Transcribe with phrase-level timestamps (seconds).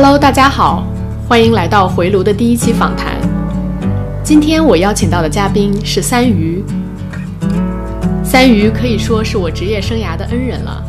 [0.00, 0.86] Hello，大家好，
[1.28, 3.18] 欢迎来到回炉的第一期访谈。
[4.22, 6.62] 今天我邀请到的嘉宾是三鱼。
[8.22, 10.84] 三鱼可以说是我职业生涯的恩人了。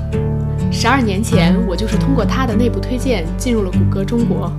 [0.72, 4.52] 十二年前，我就是通过他的内部推荐进入了谷歌中国。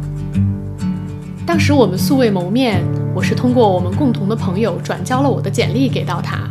[1.46, 2.82] 当时我们素未谋面，
[3.14, 6.49] 我是通过我们共同的朋友转交了我的简历给到他。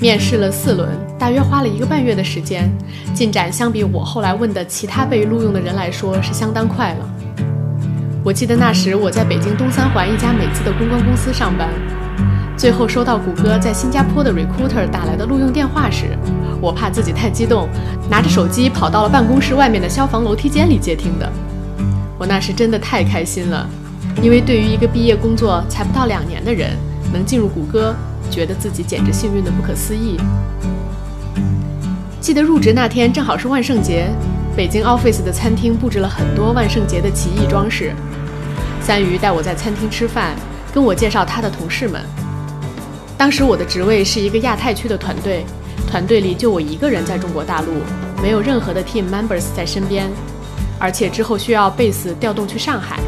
[0.00, 0.88] 面试了四轮，
[1.18, 2.70] 大约花了一个半月的时间，
[3.14, 7.10] 进展相比我后来问的其他被录用的人来说是相当快了。
[8.24, 11.68] 我记得那时我在北京东三环一家美资的公关公司上班，
[12.56, 16.18] 最后收到谷歌在新加坡的 recruiter 打来的录用电话时，
[16.60, 17.68] 我怕自己太激动，
[18.10, 21.30] 拿着手机跑到了办公室外面的消防楼梯间里接听的。
[22.18, 23.68] 我那时真的太开心了，
[24.22, 26.76] 因为对于一个毕业工作才不到两年的人，
[27.12, 27.94] 能进入谷歌。
[28.34, 30.16] 觉得自己简直幸运的不可思议。
[32.20, 34.08] 记得入职那天正好是万圣节，
[34.56, 37.92] 北京 Office 的餐厅布置了很多万圣节的奇异装饰。
[38.80, 40.34] 三鱼带我在餐厅吃饭，
[40.72, 42.02] 跟我介绍他的同事们。
[43.16, 45.46] 当时我的职位是一个亚太区的团队，
[45.88, 47.68] 团队里就我一个人在中国大陆，
[48.20, 50.10] 没有任何的 team members 在身边，
[50.76, 52.98] 而且之后需要 base 调动去上海。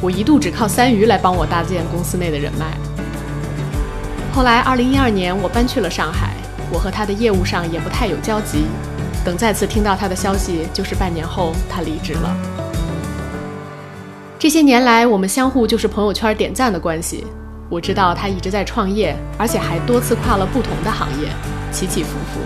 [0.00, 2.89] 我一度只靠三鱼来帮我搭建公司内的人脉。
[4.32, 6.34] 后来，二零一二年我搬去了上海，
[6.72, 8.64] 我和他的业务上也不太有交集。
[9.24, 12.36] 等再次听到他的消息，就是半年后他离职了。
[14.38, 17.26] 这些年来，我们相互就是朋友圈点赞的关系。
[17.68, 21.28] 我知道他一直在创业，而且还多次跨了不同的行业，
[21.72, 22.40] 起起伏伏。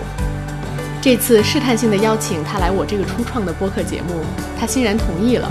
[1.01, 4.21] 这次试探性的邀请他来我这个初创的播客节目，
[4.59, 5.49] 他欣然同意了。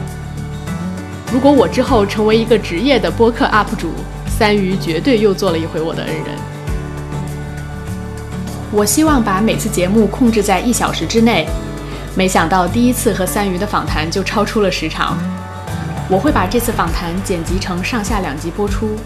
[1.32, 3.92] 如果我之后成为一个职业的播客 UP 主，
[4.36, 6.36] 三鱼绝对又做了一回我的恩人。
[8.72, 11.46] 我希望把每次节目控制在一小时之内，
[12.16, 15.16] 没想到第一次和三鱼的访谈就超出了时长。
[16.08, 18.96] 我会把这次访谈剪辑成上下两集播出，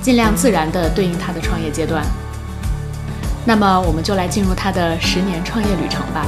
[0.00, 2.04] 尽量自然地对应他的创业阶段。
[3.44, 6.24] 那么，我们就来进入他的十年创业旅程吧。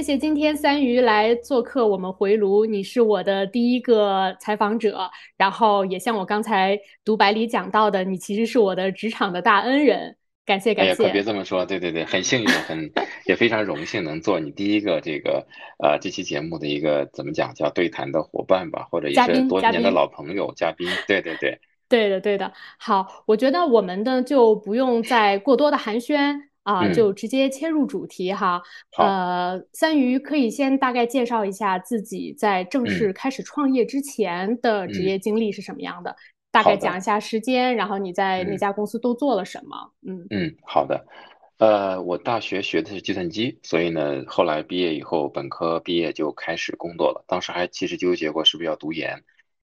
[0.00, 10.16] 谢谢今天三鱼来做客我们回炉，你是我的第一个采访者，然后也像我刚才读白里讲到的，你其实是我的职场的大恩人，
[10.46, 10.92] 感谢感谢。
[10.92, 12.90] 哎呀，可别这么说，对对对，很幸运，很
[13.26, 15.46] 也非常荣幸能做你第一个这个
[15.84, 21.60] 呃这期节目的一个怎么讲叫对谈的伙伴吧，或者也是多年的老朋友嘉宾，对对对，
[21.90, 22.50] 对的对的。
[22.78, 26.48] 好，我觉得我们的就不用再过多的寒暄。
[26.74, 28.62] 啊，就直接切入主题哈。
[28.96, 36.14] 呃，三鱼可以先大概介绍一下自己在正式开始创业之前的职业经历是什么样的，
[36.50, 39.92] 大概讲一下时间，然后你在那家公司都做了什么。
[40.06, 41.04] 嗯嗯，好的。
[41.58, 47.22] 呃，我大学学的是计算机，所以呢，后来毕业以后，本科毕业就开始工作了。
[47.26, 49.22] 当时还其实纠结过是不是要读研，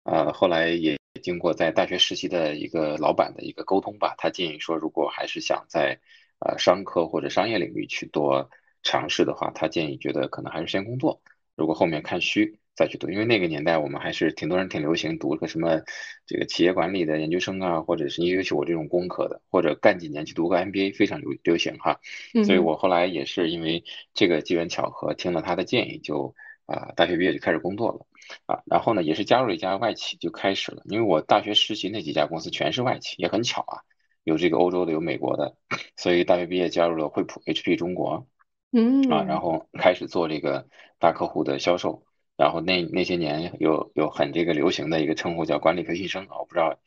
[0.02, 5.98] 呃，后来也经过在大学实习的一个老板的一个沟通吧，他建议说，如果还是想在
[6.40, 8.50] 呃，商科或者商业领域去多
[8.82, 11.20] 尝试的话，他建议觉得可能还是先工作，
[11.56, 15.80] 如果后面看虚再去读，因为那个年代我们还是挺多人挺流行读个什么
[16.26, 21.98] 这个企业管理的研究生啊，或者是尤其我这种工科的，或者干几年去读个 MBA 非常流流行哈。
[22.44, 23.82] 所以我后来也是因为
[24.14, 28.06] 这个机缘巧合，听了他的建议，就啊大学毕业就开始工作了
[28.46, 33.82] 啊，然后呢也是加入了一家外企就开始了，因为我大学实习那几家公司全是外企，也很巧啊。
[34.28, 35.56] 有这个欧洲的，有美国的，
[35.96, 38.26] 所以大学毕业加入了惠普 HP 中国，
[38.72, 40.68] 嗯啊，然后开始做这个
[40.98, 42.04] 大客户的销售，
[42.36, 46.78] 然后那那些年有有很这个流行的一个称呼叫管理培训生啊，我不知道。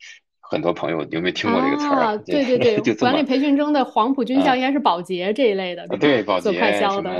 [0.52, 2.18] 很多朋友有没有听过这个词儿？
[2.26, 7.10] 对对 对，管理培训中的黄埔军校应该是保洁这一类的，对保洁什么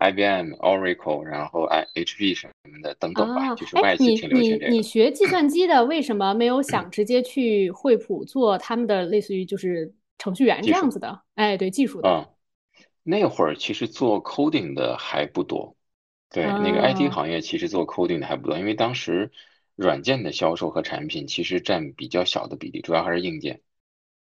[0.00, 4.66] IBM、Oracle，然后 I HP 什么的等等吧，就是外企挺流行这个。
[4.66, 11.20] 你你学计算机的，为什么没有想直接去惠普做他们的类似于就是程序员这样子的？
[11.36, 12.08] 哎，对技术的。
[12.08, 12.26] 嗯，
[13.04, 15.76] 那会儿其实做 coding 的还不多，
[16.32, 19.30] 对那个 IT 行业其实做 coding 的还不多，因为当时。
[19.80, 23.62] 软件的销售和产品其实占比较小的比例，主要还是硬件。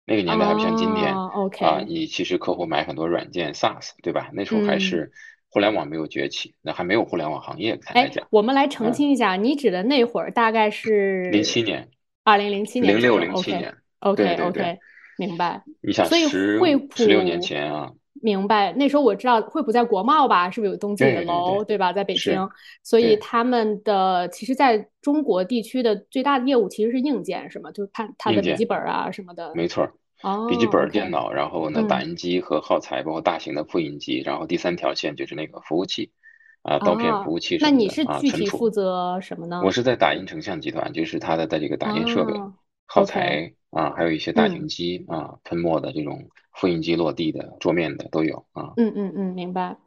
[0.06, 4.30] 那个年代还不像今天啊，你其实客户买很多软件 SaaS，对吧？
[4.34, 5.13] 那时候还是
[5.50, 7.80] 互联网没有崛起，那还没有互联网行业。
[7.86, 11.88] 哎，我们来澄清一下，你指的那会儿大概是零七年，
[12.25, 13.74] 二零零七年，零六零七年。
[14.00, 14.78] OK OK，
[15.18, 15.63] 明白。
[15.81, 16.25] 你想，所以
[16.60, 18.73] 惠普十六年前啊，明白。
[18.73, 21.94] 那时候我知道惠普在国贸吧，是不是有东自己的楼，对吧？
[21.94, 22.50] 在北京，
[22.83, 27.71] 所以他们的其实在中国地区的最大的业务其实是硬件，是吗？
[27.71, 29.51] 就是它它的笔记本啊什么的。
[29.56, 29.88] 没错。
[30.23, 30.47] 哦。
[30.50, 36.11] 笔记本电脑，然后呢，打印机和耗材，包括大型的复印机，然后第三条线就是那个服务器。
[36.68, 39.61] 啊，刀片服务器那你是具体负责什么呢？
[39.63, 42.33] 我是在打印成像集团，就是它的在这个打印设备、
[42.88, 48.74] 耗材啊，还有一些大型机啊，喷墨的这种复印机、落地的、桌面的都有啊。
[48.78, 49.78] 嗯嗯嗯，明白。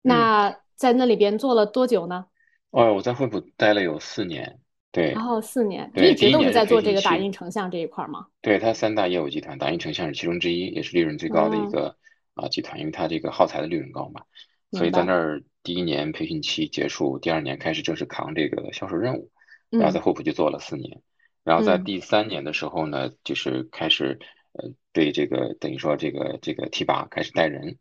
[0.00, 2.26] 那在那里边做了多久呢？
[2.70, 4.58] 哦，我在惠普待了有四年，
[4.90, 5.12] 对。
[5.12, 8.26] 然后四年，一直都是在做这个打印成像这一块吗？
[8.40, 11.96] 对，它三大业务集团，打印成像是其中之一，也是利润最高的一个
[12.34, 14.22] 啊集团，因为它这个耗材的利润高嘛。
[14.70, 19.30] 所以在那儿第一年培训期结束，第二年开始正式扛这个销售任务，
[19.68, 21.02] 然后在惠普就做了四年，
[21.44, 24.18] 然后在第三年的时候呢，就是开始
[24.52, 27.78] 呃对这个等于说这个这个提拔开始带人，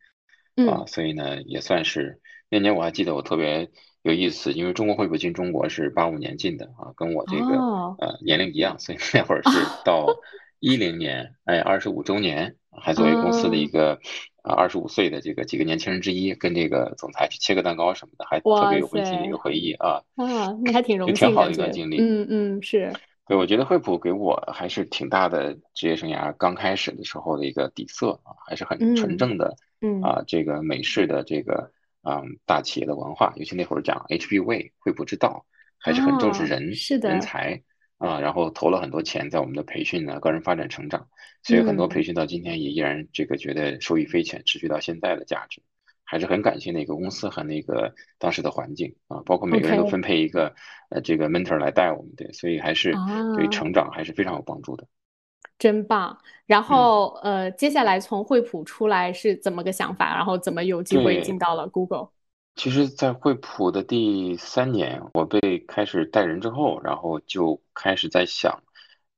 [0.67, 2.19] 啊，所以呢也算是
[2.49, 3.69] 那年我还记得我特别
[4.01, 7.55] 有意思，因为中国惠普进中国是八五年进的啊，跟我这个
[7.99, 9.49] 呃年龄一样，所以那会儿是
[9.85, 10.07] 到
[10.59, 12.55] 一零年，哎二十五周年。
[12.73, 13.99] 还作为公司的一个
[14.43, 20.01] 啊二十五岁的这个几个年轻人之一，跟这个总裁去切个蛋糕什么的，还特别有温馨的一个回忆啊。
[20.15, 21.97] 啊，那还挺荣幸，挺好的一段经历。
[21.99, 22.93] 嗯嗯，是。
[23.31, 29.55] 对，我觉得惠普给我还是挺大的职业生涯刚开始的时候的一个底色啊，还是很纯正的。
[29.79, 31.71] 嗯啊，这个美式的这个
[32.03, 35.45] 嗯大企业的文化，尤其那会儿讲 HB Way 惠普之道，
[35.79, 37.63] 还是很重视人是的人才。
[37.99, 41.07] 啊，然后投了很多钱在我们的培训呢，个人发展成长，
[41.41, 45.61] 所以很多培训到今天也依然这个觉得受益匪浅，持续到现在的价值，
[46.11, 50.53] 还是很感谢那个公司和那个当时的环境啊，包括每个人都分配一个
[50.89, 52.93] 呃这个 mentor 来带我们，对，所以还是
[53.37, 54.85] 对成长还是非常有帮助的。
[55.57, 56.17] 真棒！
[56.45, 60.13] 然后呃，接下来从惠普出来是怎么个想法？
[60.13, 62.09] 然后怎么有机会进到了 Google？
[62.55, 68.63] 其实，在惠普的第三年，我被开始带人之后，然后就开始在想，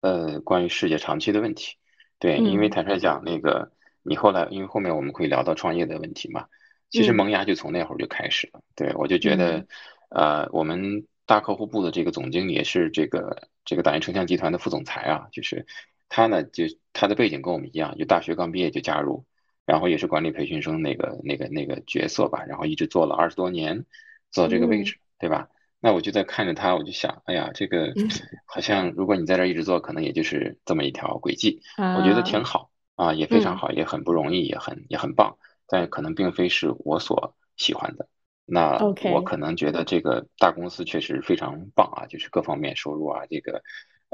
[0.01, 1.75] 呃，关于世界长期的问题。
[2.19, 3.71] 对，因为坦率讲，那个
[4.03, 6.45] 你后来，因为后面我们会聊到创业的问题嘛。
[6.93, 8.61] 其实萌芽就从那会儿就开始了。
[8.75, 9.65] 对，我就觉得，
[10.09, 15.65] 呃，我们大客户部的这个总经理也是这个这个打印成像集团的副总裁啊，就是
[16.07, 19.25] 他呢，就他的背景跟我们一样，就大学刚毕业就加入。
[19.65, 23.85] 然后也是管理培训生那个那个那个角色吧，然后一直做了二十多年，
[24.29, 25.47] 做到这个位置，对吧？
[25.79, 27.93] 那我就在看着他，我就想，哎呀，这个
[28.45, 31.61] 好像如果你在这一直做，可能也就是这么一条轨迹，
[31.97, 35.37] 我觉得挺好啊，也非常好，也很不容易，也很也很棒，
[35.73, 38.07] 但可能并非是我所喜欢的。
[38.45, 38.77] 那
[39.11, 43.63] 我可能觉得这个大公司确实非常棒啊，就是各方面收入啊，这个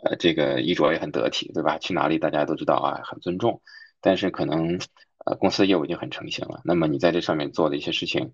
[0.04, 1.78] 呃这个衣着也很得体，对吧？
[1.78, 3.62] 去哪里大家都知道啊，很尊重，
[4.00, 4.80] 但是可能。
[5.26, 8.34] 呃，公司的业务已经很成型了，那么你在这上面做的一些事情，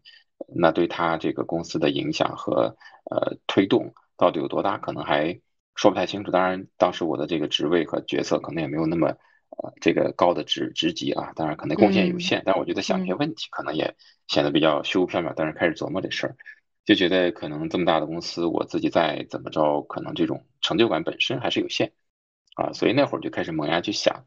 [0.56, 2.78] 那对他这个公司的影响和
[3.10, 5.42] 呃推动到底有多大，可能还
[5.74, 6.30] 说不太清楚。
[6.30, 9.18] 当然，当时我的这个职位和角色可能也没有那么
[9.58, 13.96] 呃这个高的职职级啊，当然可能贡献有限，但我觉得想一些问题可能也
[14.28, 15.34] 显得比较虚无缥缈。
[15.36, 16.36] 但是开始琢磨这事儿，
[16.86, 21.92] 就觉得可能这么大的公司，我自己再怎么着，可能这种成就感本身还是有限
[22.56, 24.26] 啊，所以那会儿就开始萌芽去想。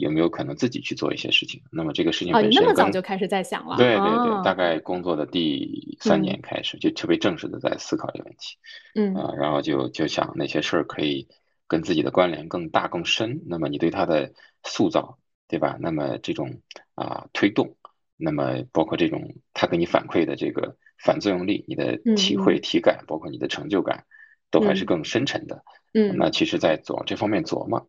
[0.00, 1.60] 有没有可能自己去做一些事情？
[1.70, 3.76] 那么这个事情本身，那么早就开始在想了。
[3.76, 8.56] 对对对，大概工作的第三年开始，就特别正式的在思考这个问题。
[8.94, 11.28] 嗯啊，然后就就想哪些事儿可以
[11.66, 13.42] 跟自己的关联更大更深。
[13.46, 15.18] 那么你对他的塑造，
[15.48, 15.76] 对吧？
[15.80, 16.60] 那么这种
[16.94, 17.76] 啊推动，
[18.16, 24.04] 那么包括这种他给你反馈的这个反作用力，你的体会体感，包括你的成就感，
[24.50, 25.62] 都还是更深沉的。
[25.92, 27.88] 嗯，那其实，在琢这方面琢磨。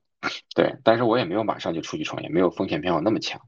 [0.55, 3.41] 对，但是我也没有马上就出去创业，没有风险偏好那么强，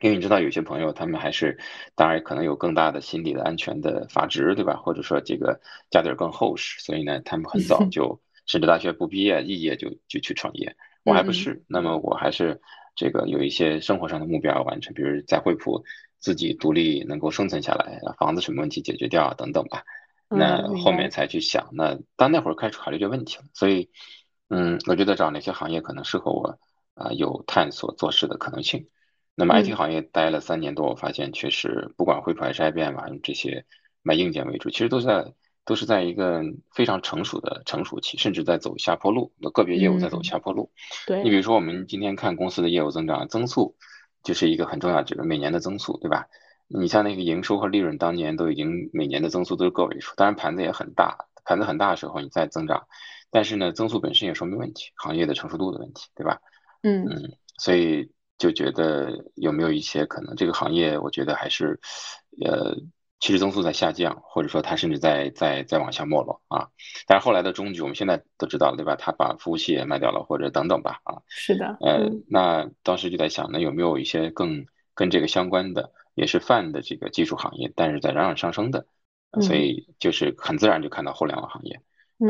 [0.00, 1.58] 因为你知道有些朋友他们还是，
[1.94, 4.76] 当然可能有更大的心理的安全的阀值，对吧？
[4.76, 10.76] 或者说这个家底儿更厚实，所以呢，他们很早就甚至大学不毕业肄业就就去创业。
[11.04, 12.60] 我还不是，那么我还是
[12.96, 15.84] 这个有一些生活上的目标要完成，比如在惠普
[16.18, 19.84] 自己独立能够生存下来，房子什么问题解决掉等等吧。
[20.28, 23.88] 那后面才去想，那当那会儿开始考虑这个问题了，所以。
[24.52, 26.58] 嗯，我觉得找哪些行业可能适合我
[26.94, 28.88] 啊，有探索做事的可能性。
[29.36, 33.64] 那么 IT 行业待了三年多，我发现确实不管惠普还是 IBM 吧，这些
[34.02, 35.32] 卖硬件为主，其实都在
[35.70, 39.32] 都是在一个非常成熟的成熟期，甚至在走下坡路。
[39.38, 40.72] 那个别业务在走下坡路。
[41.06, 43.76] 对你比如说，我们今天看公司的业务增长增速，
[44.24, 46.26] 就是一个很重要指标，每年的增速，对吧？
[46.66, 52.88] 你像那个营收和利润，当年都已经每年的增速都是个位数，当然盘子也很大，盘子很大的时候，你再增长。
[53.30, 56.40] 但是呢，增速本身也说明问题，行业的成熟度的问题，对吧？
[56.82, 61.78] 嗯嗯，所以就觉得有没有一些可能这个行业，我觉得还是，
[62.44, 62.74] 呃，
[63.20, 66.68] 其实增速在下降，或者说它甚至在在在往下没落啊。
[67.06, 68.96] 但是后来的中局，我们现在都知道了，对吧？
[68.96, 71.20] 他把服务器也卖掉了，或者等等吧啊。
[71.28, 71.76] 是的。
[71.80, 78.86] 呃，那当时就在想，那有没有一些更跟这个相关的，也是泛的这个技术行业，但是在冉冉上升的，
[79.42, 81.78] 所以就是很自然就看到互联网行业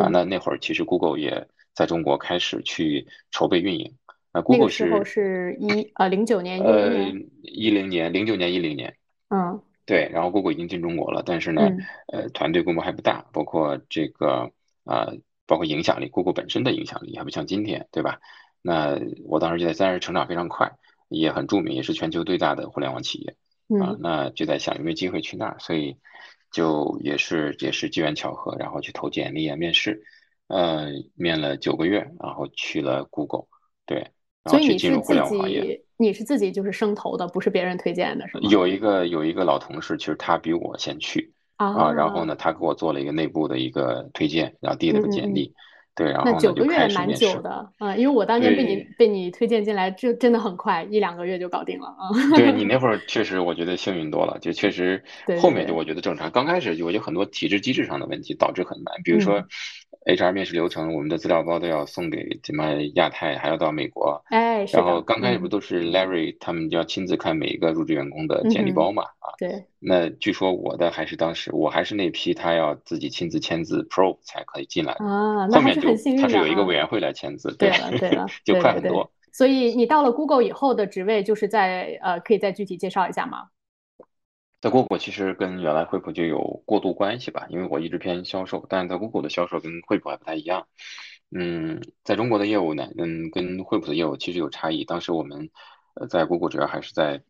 [0.00, 0.08] 啊。
[0.10, 3.94] 那那会儿其实 Google 也在中国开始去筹备运营。
[4.32, 8.96] 那 Google 是是一呃零九年呃一零年零九年一零年
[9.28, 11.68] 嗯对，然后 Google 已经进中国了，但是呢
[12.12, 14.52] 呃团队规模还不大，包括这个
[14.84, 15.12] 啊
[15.48, 18.20] 包括影响力，Google 本身的影响力还不像今天对吧？
[18.62, 20.70] 那我当时就在三十成长非常快，
[21.08, 23.34] 也很著名，也是全球最大的互联网企业
[23.80, 25.96] 啊，那就在想有没有机会去那儿，所以
[26.52, 30.04] 就也是也是机缘巧合，然后去投简历啊面试，
[30.46, 33.46] 呃面了九个月，然后去了 Google
[33.86, 34.06] 对。
[34.46, 38.48] 所以你是自己，你是自己就是生投的，不是别人推荐的，是吗？
[38.50, 45.52] 有一个有一个老同事，其实他比我先去啊，然后呢，他给我做了一个内部的一个推荐，然后递了个简历，
[45.94, 52.08] 对，然后那九个月蛮久的啊，因为我当年被你被你推荐进来，就真的很快，一两个月就搞定了啊。
[52.34, 55.04] 对你那会儿 确实，我觉得幸运多了，就确实
[55.38, 59.44] 后面就我觉得正常，刚开始就我觉得很多体制机制上的问题导致很难，比如说。
[60.06, 64.22] HR 面试流程，我们的资料包都要送给什么亚太，还要到美国。
[64.30, 69.02] 哎，然后刚开始不都是 Larry 他们要亲自看每一个入职员工的简历包嘛？
[69.02, 69.64] 啊，对。
[69.78, 75.48] 那据说我的还是当时我还是那批，他要自己亲自签字 Pro 才可以进来啊。
[75.48, 75.90] 后面就
[76.20, 77.54] 他是有一个委员会来签字。
[77.56, 79.10] 对了，对了，就快很多。
[79.32, 83.44] 所以你到了 Google 以后的职位，就是在呃，可以再具体介绍一下吗？
[84.60, 90.68] 在 Google 其实跟原来惠普就有过渡关系吧，因为我一直偏销售，但是在 Google 的销售跟惠普还不太一样。
[91.30, 94.84] 嗯，在中国的业务呢，嗯，跟惠普的业务其实有差异。
[94.84, 95.48] 当时我们
[95.94, 97.22] 呃在 Google 主要还是在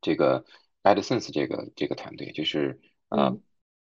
[0.00, 0.44] 这个
[0.84, 2.78] AdSense 这个这个团队，就是
[3.08, 3.36] 呃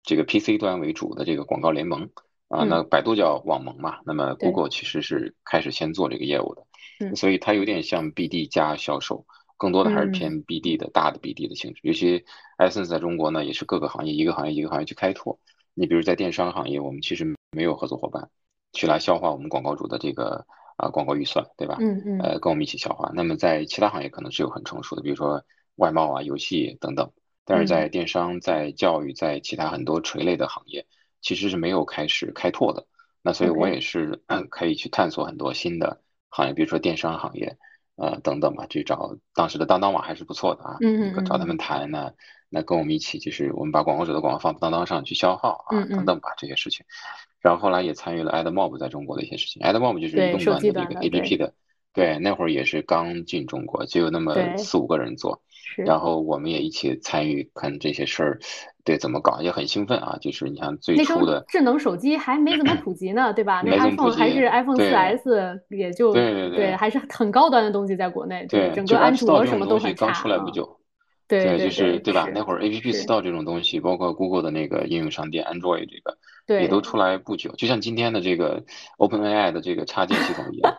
[0.02, 2.10] 这个 PC 端为主的这个广告联盟
[2.48, 9.24] 啊，那百度叫网盟嘛，那么 Google 其实是开始先做这个业务的，所以它有点像 BD 加销售。
[9.56, 12.24] 更多的还是偏 BD 的大的 BD 的性质，尤其
[12.58, 15.38] Essence 在中国呢，也是各个行业一个行业一个行业去开拓。
[15.74, 18.30] 你比如在电商行业，我们其实没有合作伙伴
[18.72, 20.46] 去来消化我们广告主的这个
[20.76, 21.76] 啊广告预算，对吧？
[21.80, 22.18] 嗯嗯。
[22.20, 23.10] 呃，跟我们一起消化。
[23.14, 25.42] 那么在其他行业可能是有很成熟的，比如说
[25.76, 27.10] 外贸啊、游戏等等。
[27.44, 30.84] 但是在电商、在教育、在其他很多垂类的行业，
[31.20, 32.86] 其实是没有开始开拓的。
[33.22, 37.56] 那所以我也是 可以去探索很多新的行业，比如说电商行业。
[37.96, 40.76] 呃，等等吧，去找当时的当当网还是不错的啊，
[41.20, 42.12] 嗯找他们谈呢，
[42.50, 46.84] 那跟我们一起，就是我们把广告者的广告放当当上去消耗啊，等等吧这些事情。
[47.40, 51.54] 然后后来也参与了 AdMob 在中国的一些事情，AdMob 就是移动端的这个 APP 的，
[51.92, 55.42] 对，那会儿也是刚进中国，就有那么四五个人做，
[55.76, 55.98] 然。
[56.00, 58.40] 后我们也一起参与看这些事儿。
[58.86, 60.16] 对，怎么搞也很兴奋啊！
[60.20, 63.60] 就是你看最初的智能手机还没怎么普及呢，对吧？
[63.66, 68.46] 那 iPhone 还是 iPhone 四 S，也就对对对，还是很高端的东西在国内。
[68.48, 70.06] 对，整个安卓什么都很差。
[70.06, 70.78] 刚出来不久。
[71.28, 72.28] 对，就是对吧？
[72.32, 76.16] 那会儿 App Store 这种东西，包括 Google 的那个应用商店 Android 这个，
[76.46, 77.50] 对，也都出来不久。
[77.56, 78.62] 就像今天的这个
[78.98, 80.72] OpenAI 的这个插件系统一样。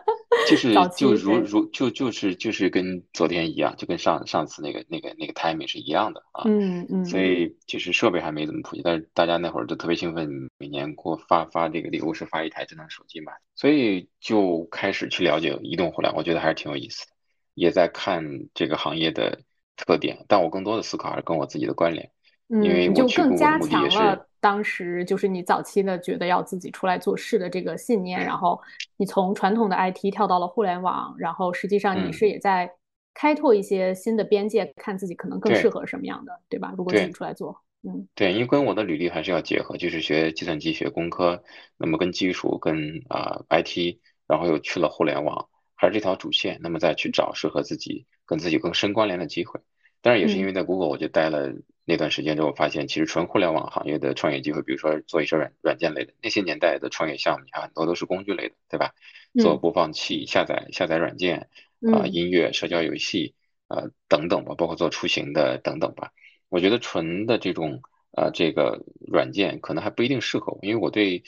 [0.50, 6.44] 就是就如如就就是就是跟昨天一样，就跟上上次那个那个那个 timing 是一样的啊。
[6.46, 7.04] 嗯嗯。
[7.04, 17.12] 所以其实设备还没怎么普及，但是大家那会儿都特别兴奋，每年给我发发这个礼物是发一台智能手机嘛，所以就开始去了解移动互联网，我觉得还是挺有意思的，
[17.54, 18.24] 也在看
[18.54, 19.40] 这个行业的
[19.76, 20.24] 特点。
[20.28, 22.10] 但我更多的思考还是跟我自己的关联，
[22.48, 24.27] 因为就更加强了。
[24.40, 28.60] 当时就是你早期的觉得要自己出来做事的这个信念，然后
[28.96, 32.70] 你从传统的 IT 跳到了互联网，然后实际上你是也在
[33.14, 36.72] 开拓一些新的边界，看自己可能更适合什么样的，对吧？
[36.76, 41.42] 如果自己出来做，嗯，对，因为跟我的履历还是要结合，就是学计算机、学工科，
[41.76, 49.60] 那么跟技术、跟啊 IT，然后又去了互联网，还是这条主线，那么再去找适合自己、跟自己更深关联的机会。
[50.00, 51.52] 当然也是因为在 Google 我就待了。
[51.88, 58.92] 那段时间之后，发现其实纯互联网行业的创业机会，比如说做一些软软件类的，那些年代的创业项目，你看很多都是工具类的，对吧？
[59.40, 61.48] 做播放器、下载下载软件
[61.90, 63.34] 啊，音乐、社交游戏
[63.68, 66.12] 呃等等吧，包括做出行的等等吧。
[66.50, 67.80] 我觉得纯的这种
[68.12, 71.22] 呃这个软件可能还不一定适合我，因为我对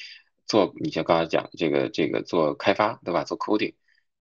[0.45, 3.25] 做你像刚才讲这个这个做开发，对吧？
[3.25, 3.73] 做 coding，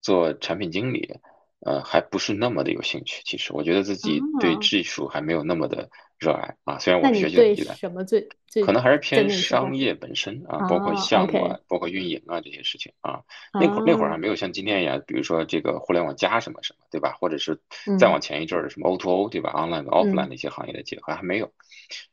[0.04, 1.16] 做产品经理，
[1.62, 3.22] 呃，还不是那么的有兴趣。
[3.26, 6.78] 其实我觉得自己对技术还没有那么的热爱啊。
[6.80, 13.22] 虽然我学习很对什么最最可能还是偏商业本身啊，包括项目啊，包括运营啊这些事情啊。
[13.54, 17.16] 那会儿那会儿还没有像今天一样，比如说这个互联网加什么什么，对吧？
[17.20, 17.60] 或者是
[18.00, 21.52] 再往前一阵儿什么 O to O，对吧？Online 和 Offline 的一些行业的结合还没有。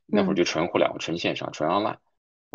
[0.06, 1.96] 那会儿就纯互联网、纯线上、纯 Online。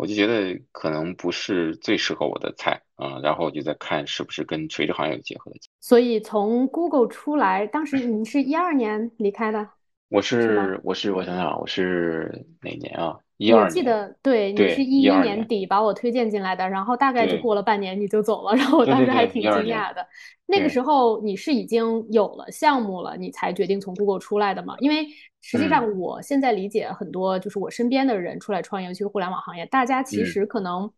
[0.00, 5.58] 我就觉得可能不是最适合我的菜啊，然后我就在看是不是跟垂直行业有结合的。
[5.78, 9.68] 所以从 Google 出来，当时你是一二年离开的？
[10.08, 13.18] 我是我是我想想，我是哪年啊？
[13.40, 13.64] 一二年。
[13.64, 20.06] 我记得对，你是一一年底把我推荐进来的，然后大概就过了半年你就走了，然后我当时还挺惊讶的。
[20.46, 24.76] 那个时候你是已经有了项目了，你才决定从 Google 出来的嘛？
[24.80, 25.06] 因为
[25.40, 30.90] 实际上我现在理解很多，就是我身边的人出来创业，尤其是互联网行业，大家其实可能。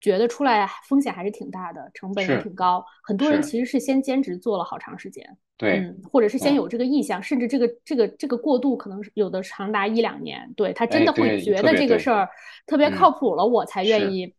[0.00, 2.84] 觉得出来风险还是挺大的，成本也挺高。
[3.02, 5.24] 很多人其实是先兼职做了好长时间，
[5.58, 10.50] 对，嗯，或者是先有这个意向，甚至这个这个这个过渡可能有的长达一两年。
[10.56, 12.28] 对他真的会觉得这个事儿
[12.66, 14.34] 特别靠谱了，我才愿意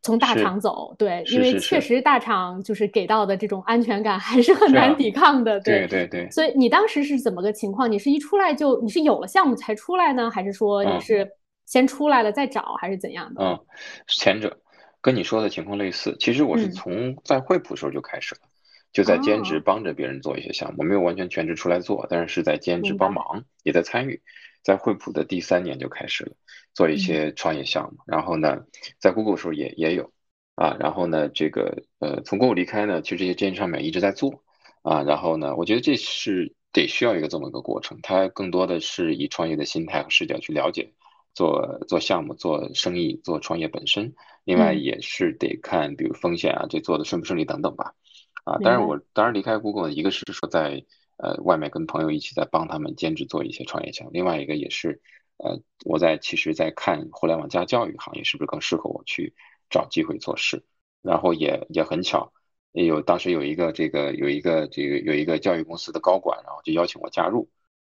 [0.00, 0.94] 从大厂走。
[0.96, 5.58] 对，因为确实大厂就是给到的这种安全感还是很难抵抗的。
[5.60, 6.30] 对对对。
[6.30, 7.90] 所以你当时是怎么个情况？
[7.90, 11.28] 你是一出来就你是有了项目才出来呢，还是说你是
[11.66, 13.44] 先出来了再找，还是怎样的？
[13.44, 13.58] 嗯，
[14.06, 14.56] 前者。
[15.00, 18.40] 跟你说的情况类似，其实我是从在惠普时候就开始了，
[18.92, 24.20] 就在兼职帮着别人做一些项目，没有完全全职出来做，但是是在兼职帮忙，也在参与。
[24.62, 26.32] 在惠普的第三年就开始了
[26.74, 28.58] 做一些创业项目，然后呢，
[28.98, 30.12] 在 Google 时候也也有。
[30.54, 34.44] 啊，然后呢，这个呃从 Google 离开呢，其实这些兼职上面一直在做。
[34.82, 40.92] 啊，然后呢，我觉得这是得需要一个这么一个过程，它更多的是以创业的心态和视角去了解
[41.34, 44.14] 做做项目、做生意、做创业本身。
[44.44, 47.94] 另外也是得看，比如风险啊，这做的顺不顺利等等吧。
[48.44, 50.84] 啊，当然我当然离开 Google，一个是说在
[51.18, 55.00] 呃外面跟朋友一起在帮他们兼职做一些创业项目，另外一个也是
[55.36, 59.34] 呃我在其实在看互联网加教育行业是不是更适合我去
[59.68, 60.64] 找机会做事。
[61.02, 62.32] 然后也也很巧，
[62.72, 67.48] 有当时有一个这个有一个这个有一个教育公司的高管，然后就邀请我加入。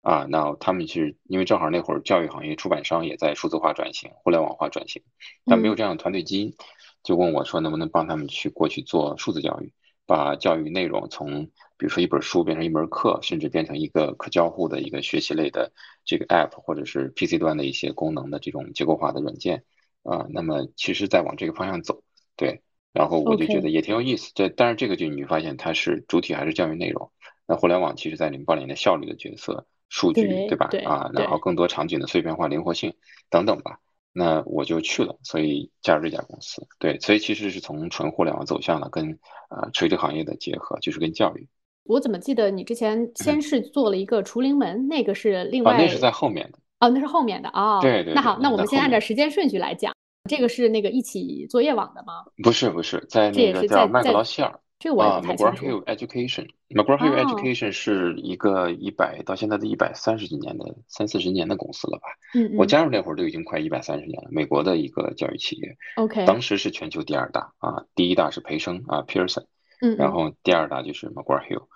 [0.06, 5.02] 啊，那他们是因为正好那会儿教育行业出版商也在数字化转型、互联网化转型，
[5.44, 6.54] 但没有这样的团队基因，
[7.02, 9.72] 就问我说能不能帮他们去过去做数字教育，
[10.06, 15.72] 把教育内容从比如说一本书变成一门课，甚至变成一个可交互的一个学习类的
[16.04, 19.64] 这个 app，或者是 PC 端的一些功能的这种结构化的软件
[20.04, 20.24] 啊。
[20.30, 22.04] 那么其实在往这个方向走，
[22.36, 24.30] 对，然后我就觉得也挺有意思。
[24.36, 27.10] 这但是这个就你发现它是主体还是教育内容，
[27.48, 29.66] 那互联网其实在里面扮演的效率的角色。
[29.88, 30.68] 数据对吧？
[30.84, 32.92] 啊，然后更多场景的碎片化、灵活性
[33.30, 33.78] 等等吧。
[34.12, 36.66] 那我就去了，所以加入这家公司。
[36.78, 39.18] 对，所以其实是从纯互联网走向了跟
[39.48, 41.46] 啊垂直行业的结合，就是跟教育。
[41.84, 45.76] 我怎么记得你之前先是做了一个除灵门，那个是另外？
[45.76, 46.58] 那是在后面的。
[46.80, 47.78] 哦，那是后面的哦。
[47.82, 48.14] 对对。
[48.14, 49.94] 那好，那我们先按照时间顺序来讲。
[50.28, 52.24] 这个是那个一起作业网的吗？
[52.42, 54.58] 不是不是，在那个叫麦克劳希尔。
[54.78, 55.66] 这个我也不太清楚。
[55.66, 62.08] McGraw Hill Education，McGraw Hill Education 是一个一百到现在的一百三十几年的三四十年的公司了吧？
[62.34, 64.28] 嗯我加入那会儿都已经快一百三十年了。
[64.30, 65.76] 美国的一个教育企业。
[65.96, 66.26] OK。
[66.26, 69.46] 当时是全球第二大啊，第一大是培生啊，Pearson。
[69.80, 69.96] 嗯。
[69.96, 71.68] 然后第二大就是 McGraw Hill，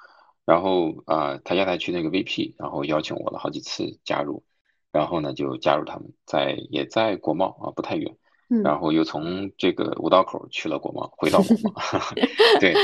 [0.45, 4.45] 然后啊，他亚太区那个 VP，然后邀请我了好几次加入，
[4.93, 8.15] 然后呢就加入他们，在也在国贸啊，不太远。
[8.65, 11.73] 然后又从这个五道口去了国贸，回到国贸
[12.59, 12.75] 对，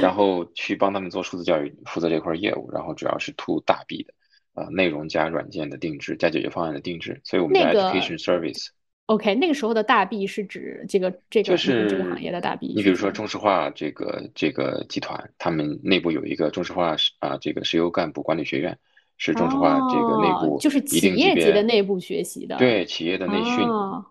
[0.00, 4.12] 然 后去帮他们做数字教育，负责这块业务，然后主要是 to 大 B 的，
[4.52, 8.68] 啊，内容加软件的定制，加解决方案的定制，所以我们叫 education service。
[9.06, 12.68] OK，那个时候的大 B 是指这个这个就是这个行业的大 B。
[12.74, 18.78] 你比如说中石化这个这个集团，他们内部有一个中石化啊这个石油干部管理学院。
[19.16, 23.64] 是中石化这个内部就是企业级的内部学习的，对企业的内训，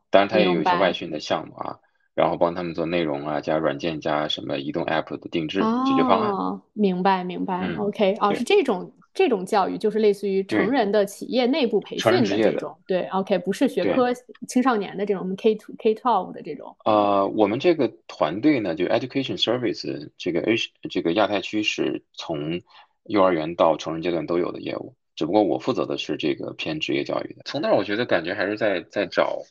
[0.09, 1.77] 当然它也有一些外训的项目啊，
[2.15, 6.61] 然后帮他们做内容啊，加软件加什么移动 app 的定制解决方案。
[6.71, 14.07] 明白明白，OK，哦，是这种这种教育，就是类似于成人的企业内部培训的这种，对，OK，不是学科
[14.47, 16.75] 青少年的这种，我们 K to K twelve 的这种。
[16.85, 20.55] 呃，我们这个团队呢，就 Education Service 这个 A
[20.89, 22.61] 这个亚太区是从。
[23.05, 27.41] 幼儿园到成人阶段都有的业务，只不过我负责的是这个偏职业教育的。
[27.45, 29.41] 从那儿我觉得感觉还是在在找，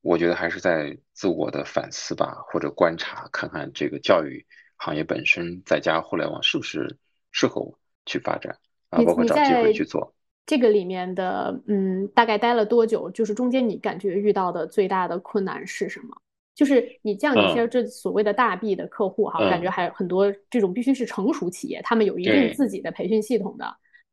[0.00, 4.44] 我觉得还是在自我的反思吧，或者观察，看看这个教育
[4.76, 6.96] 行业本身再加互联网是不是
[7.32, 8.56] 适合我去发展
[8.88, 10.14] 啊，包括找机会去做。
[10.46, 13.10] 这个里面的，嗯，大概待了多久？
[13.10, 16.16] 就是中间你感觉遇到的最大的困难是什么？
[16.54, 23.64] 就是你像一些这所谓的大 B 的客户哈，感觉还有很多这种必须是成熟企业，他们有一定自己的培训系统的。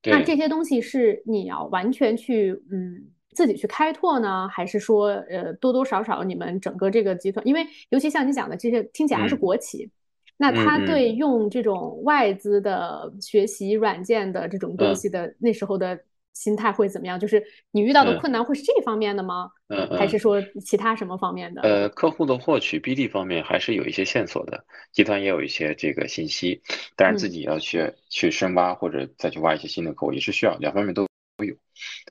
[0.03, 9.89] 那这些东西是你要完全去嗯自己去开拓呢，还是说呃多多少少你们整个这个集团，因为尤其像你讲的这些听起来还是国企，
[10.37, 15.99] 那他对用这种外资的学习软件的这种东西的那时候的。
[16.37, 17.19] 心态会怎么样？
[17.19, 19.49] 就是你遇到的困难会是这方面的吗？
[19.69, 21.61] 嗯，还是说其他什么方面的？
[21.61, 26.61] 呃，客户的获取 BD 方面还是有一些线索的，集团也有一些这个信息，
[26.95, 31.55] 但是自己要去去深挖或者再去挖一些新的客户也是需要，两方面都都有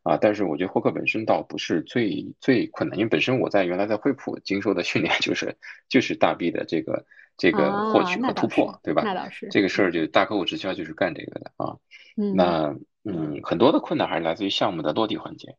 [0.03, 0.19] 啊。
[0.21, 5.57] 但是我觉得获客本身倒不是最最困难，因为本身我在原来在惠普经受的训练就是
[5.89, 7.07] 就是大 B 的这个
[7.39, 9.03] 这个获取和突破，对吧？
[9.05, 11.77] 那倒是这个事儿就大客户直销就是干这个的啊。
[12.17, 12.77] 嗯，那。
[13.09, 15.57] 嗯，很多的困难还是来自于项目的落地环节。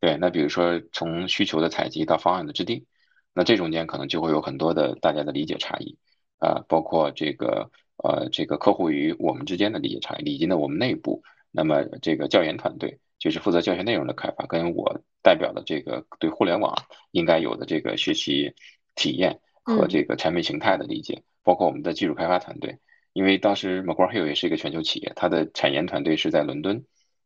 [0.00, 2.84] 对，那比如说从需求的采集到方案的制定，
[3.32, 5.96] 那这中间可能就会有很多的大家的理解差异
[6.38, 16.74] 啊，包括这个呃这个客户与我们之间的理解差异，以及呢我们内部，那么这个教研团队就是负责教学内容的开发，跟我代表的这个对互联网
[17.12, 18.54] 应该有的这个学习
[18.94, 22.78] 体验和这个产品形态的理解，包括我们的技术开发团队。
[23.20, 26.82] 因为当时 McGraw Hill 也是一个全球企业，它的产研团队是在伦敦，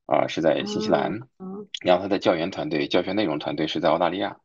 [0.07, 1.21] 啊，是在新西兰，
[1.85, 4.37] 然后它的教研团队、教学内容团队是在澳大利亚。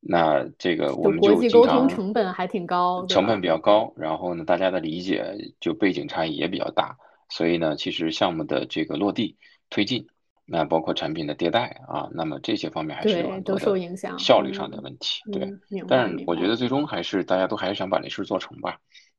[0.00, 6.96] 那这个我们就沟通成本还挺高，成本比较高，然后呢，大家的理解就背景差异也比较大，
[7.28, 9.36] 所以呢，其实项目的这个落地
[9.68, 10.06] 推进，
[10.46, 13.78] 那包括产品的迭代啊，那么这些方面还是有很多的
[14.18, 15.20] 效率上的问题。
[15.30, 15.52] 对，
[15.86, 18.78] 但是我觉得最终还是大家都还是想把这事做成吧。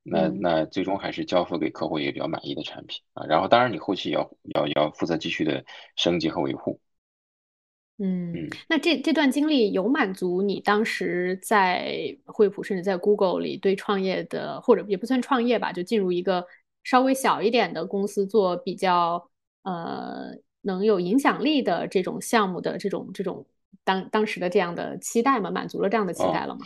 [0.09, 5.63] 那那最终还是交付给客户一个比较满意的产品啊，然后当然你后期要要要负责继续的
[5.95, 6.79] 升级和维护。
[7.99, 16.45] 嗯，那这这段经历有满足你当时在惠普甚至在 Google 里对创业的，或者也不算创业吧，就进入一个
[16.83, 19.29] 稍微小一点的公司做比较
[19.63, 20.27] 呃
[20.61, 23.45] 能有影响力的这种项目的这种这种
[23.83, 25.49] 当当时的这样的期待吗？
[25.49, 26.65] 满足了这样的期待了吗？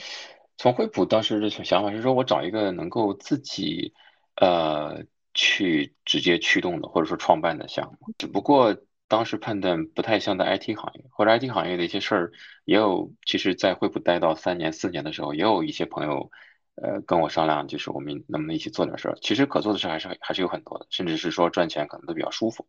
[0.62, 3.92] 从惠普当时的想法是说，我找一个能够自己，
[4.36, 8.14] 呃，去直接驱动的，或者说创办的项目。
[8.20, 12.32] 只不过当时判断不太像在 IT 行业，或者 IT 行业的一些事儿，
[12.66, 13.12] 也有。
[13.26, 16.30] 其实，在惠普待到三年、四年的时候，也有一些朋友，
[16.76, 19.18] 呃，跟我商量，就是我们能不能一起做点事儿。
[19.20, 22.68] 其实可做的事还是还是有很多的，甚至是说赚钱可能都比较舒服。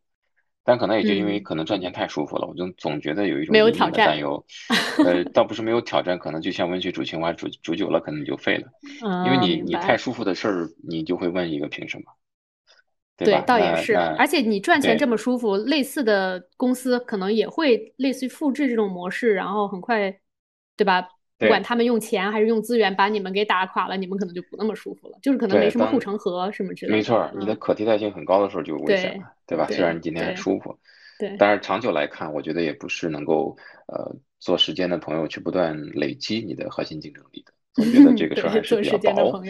[0.63, 4.43] 但可能也就因为可能赚钱太舒服了，我就总觉得有一种没有挑战担忧。
[5.05, 8.67] 呃， 倒不是没有挑战，可能就像温水煮青蛙，煮煮久了可能就废了。
[9.25, 12.03] 因为你你太舒服的事儿，你就会问一个凭什么？
[13.17, 13.41] 对吧？
[13.41, 13.95] 倒也是。
[13.95, 20.17] 而且你赚钱这么舒服，类似的公司可能也会类似于复制这种模式，然后很快，
[20.77, 21.07] 对吧？
[21.43, 26.97] 不管他们用钱还是用资源把你们给打垮了，你们可能就不那么舒服了，就是可能没什么护城河什么之类的。
[26.97, 29.67] 没错，你的可替代性很高的时候就危险了，对吧？
[29.67, 30.77] 虽然你今天很舒服，
[31.19, 33.55] 对，但是长久来看，我觉得也不是能够
[33.87, 37.53] 呃做时间的朋友去不断累积你的核心竞争力的。
[37.75, 39.41] 我觉得这 个事儿还是比较薄，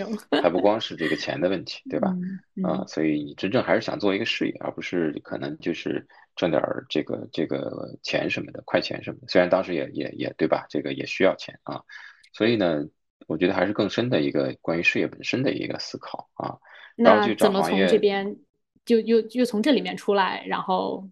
[0.42, 2.16] 还不光是这个钱的问题，对吧？
[2.64, 9.28] 啊，所以你真正还是想做一个事业，而不是可能就是赚点儿这个这个钱什么的，快钱什么的。
[9.28, 10.66] 虽然当时也也也对吧？
[10.70, 11.82] 这个也需要钱啊，
[12.32, 12.84] 所以呢，
[13.28, 16.58] 我觉得还是更深的一个关于事业本身的一个思考啊。
[16.96, 18.36] 那怎么从这边
[18.86, 21.08] 就又又从这里面出来，然后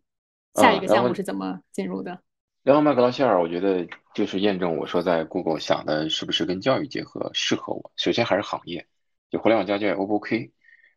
[0.56, 2.20] 下一个项目是怎么进入的？
[2.64, 7.92] 然后麦克劳希尔，我觉得就是验证我说在 Google 想的是不是跟教育结合适合我。
[7.96, 8.86] 首先还是行业，
[9.32, 10.52] 就互联网加教育 O 不 OK？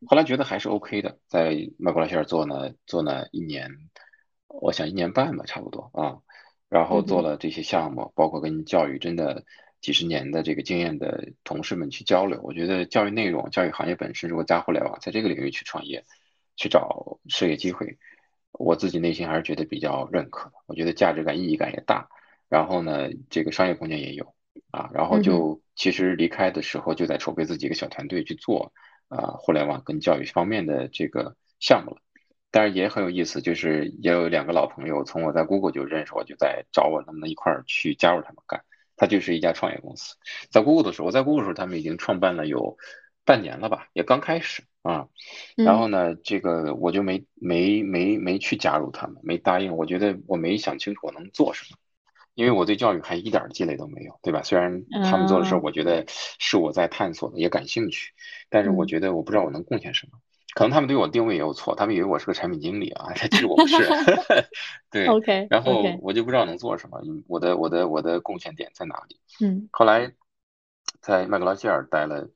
[0.07, 3.71] 后来觉得还是 OK 的，在麦克劳希尔做呢做了一年，
[4.49, 6.19] 我想一年半吧，差不多啊。
[6.69, 9.45] 然后做了这些项目，包括跟教育真的
[9.81, 12.41] 几十年的这个经验的同事们去交流。
[12.43, 16.05] 我觉得教育内容、教育行业本身，如果加互联网，在这个领域去创业，
[16.57, 17.99] 去找事业机会。
[18.53, 22.09] 我自己内心还是觉得比较认可的，我觉得价值感、意义感也大，
[22.49, 24.35] 然后呢，这个商业空间也有
[24.71, 28.73] 啊，然后就其实离开的时候就在筹备自己一个小团队去做
[29.09, 32.01] 啊，互联网跟教育方面的这个项目了。
[32.55, 38.63] 但是也很有意思，就是也有两个老朋友从我在 Google 就认识我，就在找我能不能一块儿去加入他们干。
[38.95, 40.15] 他就是一家创业公司，
[40.53, 42.77] 在 Google 的时候，我在 Google 的时候，他们已经创办了有
[43.25, 44.63] 半年了吧，也刚开始。
[44.83, 45.09] 啊，
[45.57, 49.77] 然后呢，这个我就没没没没去加入他们，没答应。
[49.77, 51.79] 我觉得我没想清楚我能做什么，
[52.35, 54.43] 因为我对教育还一点积累都没有，对吧？
[54.45, 56.05] 虽然他们做的事儿，我觉得
[56.39, 58.13] 是我在探索的，也感兴趣，
[58.49, 60.19] 但是我觉得我不知道我能贡献什么。
[60.55, 63.77] 可能他们对我定位也有错，他们以为我是个产品经理啊，其实我不是。
[64.91, 65.49] 对，OK。
[65.51, 69.21] 然后我就不知道能做什么，我的我的我的贡献点在哪里？
[69.45, 69.69] 嗯。
[69.73, 70.13] 后来
[71.01, 72.29] 在麦格拉希尔待了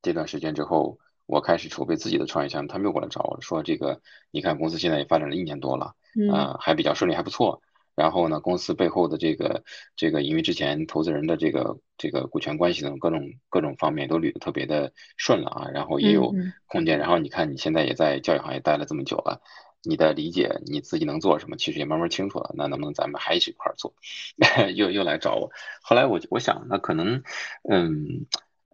[0.00, 5.94] 这段时间之后，我开始筹备自己的创业项目，他们又过来找我说：“这个，你看公司现在也发展了一年多了，
[6.32, 7.60] 啊，还比较顺利，还不错。
[7.94, 9.64] 然后呢，公司背后的这个
[9.96, 16.34] 这个，因为之前投资人的这个这个股权关系等各种各种方面都捋得特别的顺了啊，然后也有
[16.66, 16.98] 空间。
[16.98, 19.40] 然后你看你现在也在教育行业待了这么久了。”
[19.86, 22.54] 你的理解，你自己能做什么，其实也慢慢清楚了。
[22.56, 23.92] 那能不能咱们还一起一块儿做？
[24.74, 25.50] 又又来找我。
[25.82, 27.22] 后来我我想，那可能，
[27.68, 28.24] 嗯，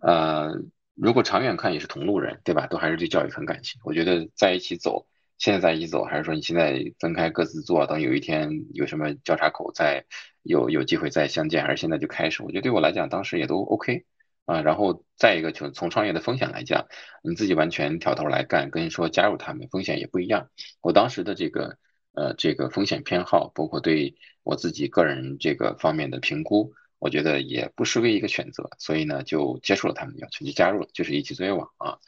[0.01, 0.53] 呃，
[0.95, 2.69] 如果长远看也是同路人，对吧？
[2.69, 3.81] 都还是对教育很感兴趣。
[3.83, 5.09] 我觉得在一起走，
[5.41, 10.05] 现在在一起走，还是说你现在分开各自做，等有一天有什么交叉口再
[10.45, 12.45] 有有机会再相见，还是现在就开始？
[12.45, 14.05] 我觉得对我来讲，当时也都 OK。
[14.47, 16.87] 啊，然后再一个，就从创业的风险来讲，
[17.23, 20.49] 你自己完全挑头来干，跟说加入他们风险也不一样。
[20.81, 21.79] 我当时的这个
[22.15, 31.99] 呃这个风险偏好，包括对我自己个人这个方面的评估，我觉得也不失为一个选择，所以呢就接受了他们的要求，就加入了，就是一起作业网啊。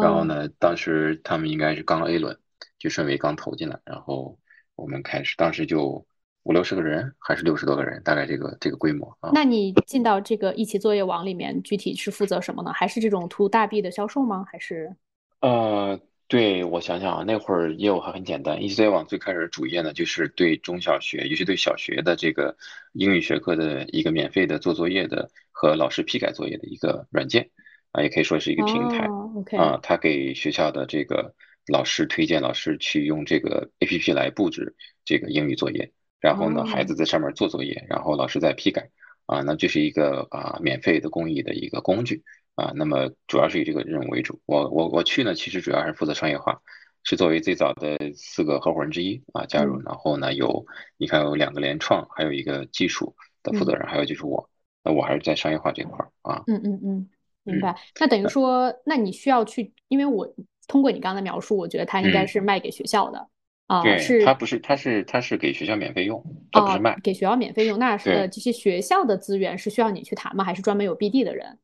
[0.00, 2.38] 然后呢，当时他们应该是刚 A 轮，
[2.84, 4.38] 就顺为刚投进来，然后
[4.76, 6.06] 我们开始，当时就。
[6.46, 9.30] 五六十个人还是六十多个人，大概这个这个规模啊。
[9.32, 12.70] 那你进到这个一起作业网里面，具体是负责什么呢？
[12.70, 14.44] 还是这种图大币的销售吗？
[14.52, 14.94] 还是？
[15.40, 18.62] 呃，对我想想啊，那会儿业务还很简单。
[18.62, 22.54] 一起作业网最开始主业呢，就是对中小学，尤其对小学的这个
[22.92, 27.48] 英语学科的一个免费的做作业的和老师批改作业的一个软件
[27.92, 29.06] 啊，也可以说是一个平台。
[29.34, 31.34] OK 啊，它给学校的这个
[31.66, 34.74] 老师推荐老师去用这个 APP 来布置
[35.04, 35.92] 这个英语作业。
[36.20, 38.88] 然后呢，孩子在上面做作业，然后老师在批改，
[39.26, 42.22] 啊，那这是一个啊免费的公益的一个工具
[42.54, 42.72] 啊。
[42.74, 44.40] 那么主要是以这个任务为主。
[44.46, 46.62] 我我我去呢，其实主要是负责商业化，
[47.02, 49.78] 是作为最早的四个合伙人之一啊加入。
[49.82, 50.64] 然后呢，有
[50.96, 54.48] 你看有两个联创，还有一个技术的负责人，还有就是我。
[54.82, 56.42] 那我还是在商业化这块儿啊。
[56.46, 57.10] 嗯嗯嗯，
[57.42, 57.76] 明白。
[58.00, 60.34] 那等于说，那你需要去，因为我
[60.66, 63.28] 通过你刚才描述，我觉得它应该是卖给学校的。
[63.66, 66.22] 啊，对，它不是，它是它是给学校免费用，
[66.52, 67.78] 它不是卖，给学校免费用。
[67.78, 70.44] 那 是这些学校的资源是需要你去谈吗？
[70.44, 71.58] 还是专门有 BD 的人？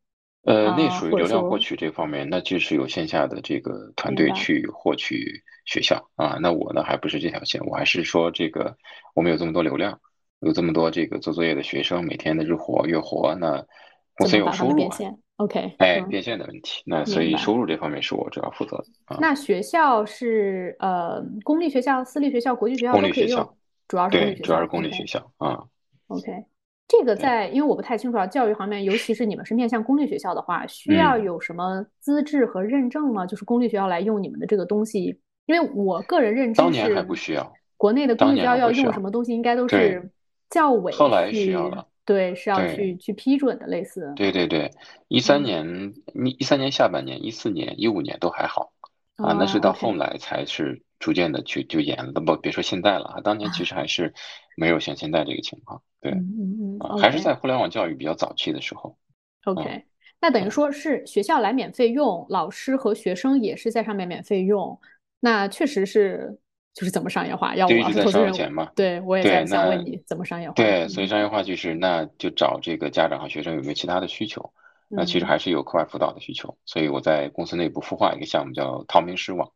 [0.45, 6.39] 呃，那属于流量获取这方面，那就是有线下的这个团队去获取学校啊。
[6.41, 8.75] 那我呢，还不是这条线，我还是说这个
[9.15, 10.01] 我们有这么多流量，
[10.41, 13.63] 有这么多这个做作业的学生，每天的日活月活，那
[14.21, 14.89] 公司有收入。
[15.37, 19.17] OK，哎，变现的问题，那所以收入这方面是我主要负责的。
[19.19, 23.55] 那学校是呃公立学校、私立学校、国际学校公立学校，
[23.89, 24.45] 主要是公立学校。
[24.45, 25.65] 主要是公立学校啊。
[26.09, 26.45] OK，
[26.87, 33.25] 这个在因为我不太清楚啊，教育方面，尤其是你们是面向公立学校的话，需要有什么资质和认证吗？
[33.25, 37.51] 就是公立学校来用你们的这个东西，因为我个人认知是，当年还不需要。
[37.79, 40.11] 国内的公立学校要用什么东西，应该都是
[40.51, 41.87] 教委后来需要了。
[42.05, 44.13] 对，是要去去批准的，类似。
[44.17, 44.71] 对对对，
[45.09, 48.73] 一三年一一三年下半年，一四年、一五年都还好
[49.17, 52.21] 啊，那是到后来才是逐渐的去就严了。
[52.21, 54.13] 不，别说现在了啊，当年其实还是
[54.57, 55.81] 没有像现在这个情况。
[56.01, 58.97] 对，嗯嗯，还是在互联网教育比较早期的时候。
[59.45, 59.85] OK，
[60.21, 64.81] 那等于说是学校来免费用，老师和学生也是在上面免费用，
[65.21, 66.39] 那确实是。
[66.73, 67.57] 就是怎么商业化？
[67.57, 68.71] 要我在烧钱嘛？
[68.77, 70.55] 对，我也在想问你怎么商业化。
[70.55, 74.53] 对，所以商业化就是那就找这个家长和学生有没有其他的需求？
[74.89, 76.57] 那其实还是有课外辅导的需求。
[76.65, 79.51] 所以我在公司内部孵化一个项目叫淘名师网，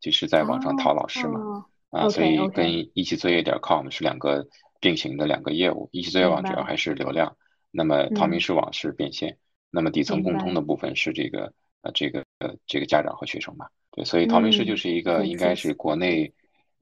[0.00, 1.66] 就是在网上淘老师嘛。
[1.90, 4.46] 啊，所以跟一起作业点 com 是两个
[4.80, 5.88] 并行的两个业务。
[5.92, 7.36] 一起作业网主要还是流量，
[7.70, 9.36] 那么淘名师网是变现。
[9.70, 13.66] 那么底层共通的部分是这个呃这个呃这个家长和学生嘛。
[13.90, 16.32] 对，所以淘名师就是一个应该是国内。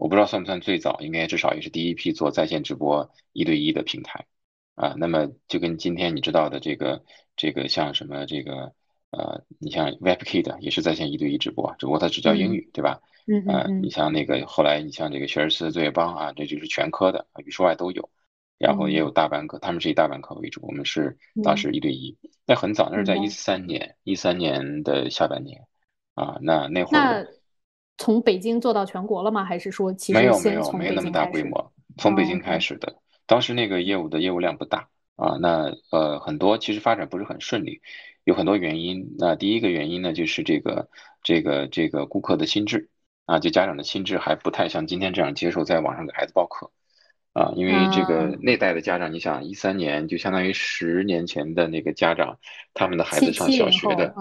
[0.02, 4.26] 我不知道算不算最早，应该至少也是第一批做在线直播一对一的平台
[4.74, 4.96] 啊。
[4.98, 7.04] 那么就跟今天你知道的这个
[7.36, 8.72] 这个像什么这个
[9.12, 13.00] 呃，你像 WebKit 也是在线一对一直播，只不过它只教英语，对吧？
[13.28, 13.80] 嗯嗯。
[13.80, 18.10] 你像那个后来你像这个学而思作业帮啊，这就是全科的，语数外都有，
[18.58, 22.18] 然后也有大班课，他们是以大班课为主，我们是当时一对一。
[22.44, 25.64] 那很早，那是在一三年，一三年的下半年
[26.14, 27.24] 啊，那那会儿。
[28.02, 29.44] 从北京做到全国了吗？
[29.44, 32.96] 还是说其实没有没有没有那么大规模，从北京开始的。
[33.26, 37.80] 当时那个业务的业务量不大啊，那呃很多其实发展不是很顺利，
[38.24, 39.14] 有很多原因。
[39.18, 40.88] 那第一个原因呢，就是这个
[41.22, 42.90] 这个这个顾客的心智
[43.24, 46.72] 啊，就家长的心智还不太像今天这样接受在网上给孩子报课
[47.34, 52.36] 啊，因为这个那代的家长，你想一三年就相当于十年前的那个家长，
[52.74, 54.12] 他们的孩子上小学的，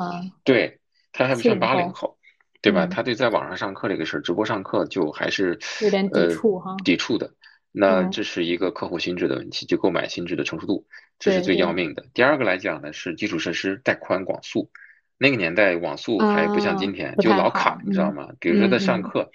[0.43, 0.79] 对
[1.11, 2.15] 他还不像八零后。
[2.61, 2.85] 对吧？
[2.85, 7.33] 他对在网上上课这个事儿，直播上课就还是有点抵触哈，抵触的。
[7.71, 10.85] 那嗯这是一个客户心智的问题，就购买心智的成熟度，
[11.17, 12.05] 这是最要命的。
[12.13, 14.69] 第二个来讲呢，是基础设施带宽广速。
[15.17, 18.29] 那个年代网速还不像今啊，天，就老，卡，你知道嗯吗？
[18.39, 19.31] 比如说在上课，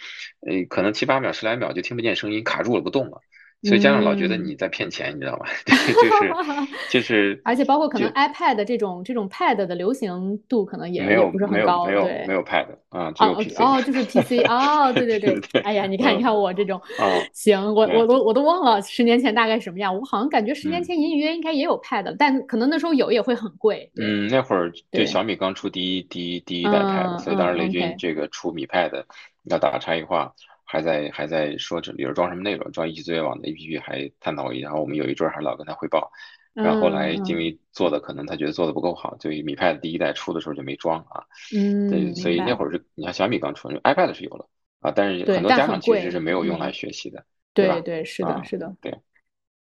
[0.47, 3.21] 呃，可能七八秒、十来秒就听不见声音，卡住了，不动了。
[3.63, 4.45] 所以家长老觉得嗯。
[4.47, 5.47] 你在骗钱，你知道吗？
[5.67, 12.35] 就是 就是而且包括可能 iPad 这种这种 Pad 的流行度可能也没有也不是没有没很高，有没。
[12.35, 13.63] 有 Pad 啊，只哦有哦 PC。
[13.63, 20.85] 哦，就是 PC 哦，对对对， 对，哎呀，你看你嗯看我这种，啊，行，我对，我都我都忘了十年前大概什么样，我好像感觉十年嗯。
[20.85, 29.05] 前隐隐约约应该也有 Pad，但可能那时候有也会很贵，嗯，那会儿对对，小米刚出第一第一第一代 Pad，嗯所以当时嗯雷军这个出米 Pad
[29.51, 30.33] 要打差异化，
[30.67, 36.11] 还在还在说这里边装什么内容，装一级作业网的 APP 还探讨一下，然后我们有一阵儿还老跟他汇报，
[36.55, 41.25] 然后后来因为做的可能他觉得做的不够好，就以米 Pad 第一代出的时候就没装啊，
[41.55, 44.49] 嗯，对，所以那，会儿是你看小米刚出，iPad 是有了
[44.81, 47.25] 啊，但是很多家长其实，是没有用来嗯，学习的，
[47.55, 47.69] 对？
[47.69, 48.77] 对对，是的，啊，是的。
[48.81, 48.99] 对。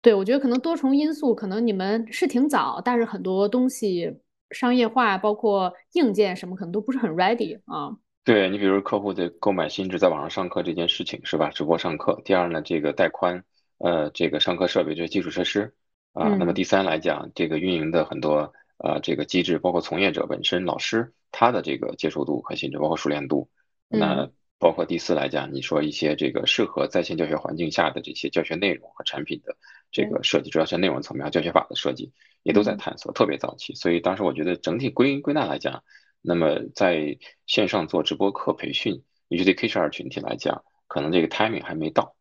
[0.03, 4.21] 对，我觉得可能多重因素，可能你们是挺早，但是很多东西
[4.53, 7.91] 商业化，包括硬件什么，可能都不是很 ready 啊。
[8.27, 11.49] 对你比如客户的购买心智在网上上课这件事情是吧？
[11.51, 12.21] 直播上课。
[12.25, 13.45] 第二呢，这个带宽，
[13.79, 15.73] 呃，这个上课设备这些基础设施
[16.13, 16.35] 啊。
[16.35, 23.49] 那么嗯第三来讲，这个运营的很多呃这个机制，包括从业者本身、老师他的这个接受度和心智，包括熟练度。
[23.87, 29.57] 那嗯包括第四来讲，你说一些这个适合在线教学环境下的这些教学内容和产品的
[29.93, 32.11] 这对个设计，主要是内容层面和教学法的设计，
[32.43, 33.73] 也都在嗯探索，特别早期。
[33.77, 35.85] 所以当时我觉得整体归归纳来讲。
[36.23, 42.15] 那么在线上做直播课培训，尤其对 K 十二群体来讲，可能这个 timing 还没到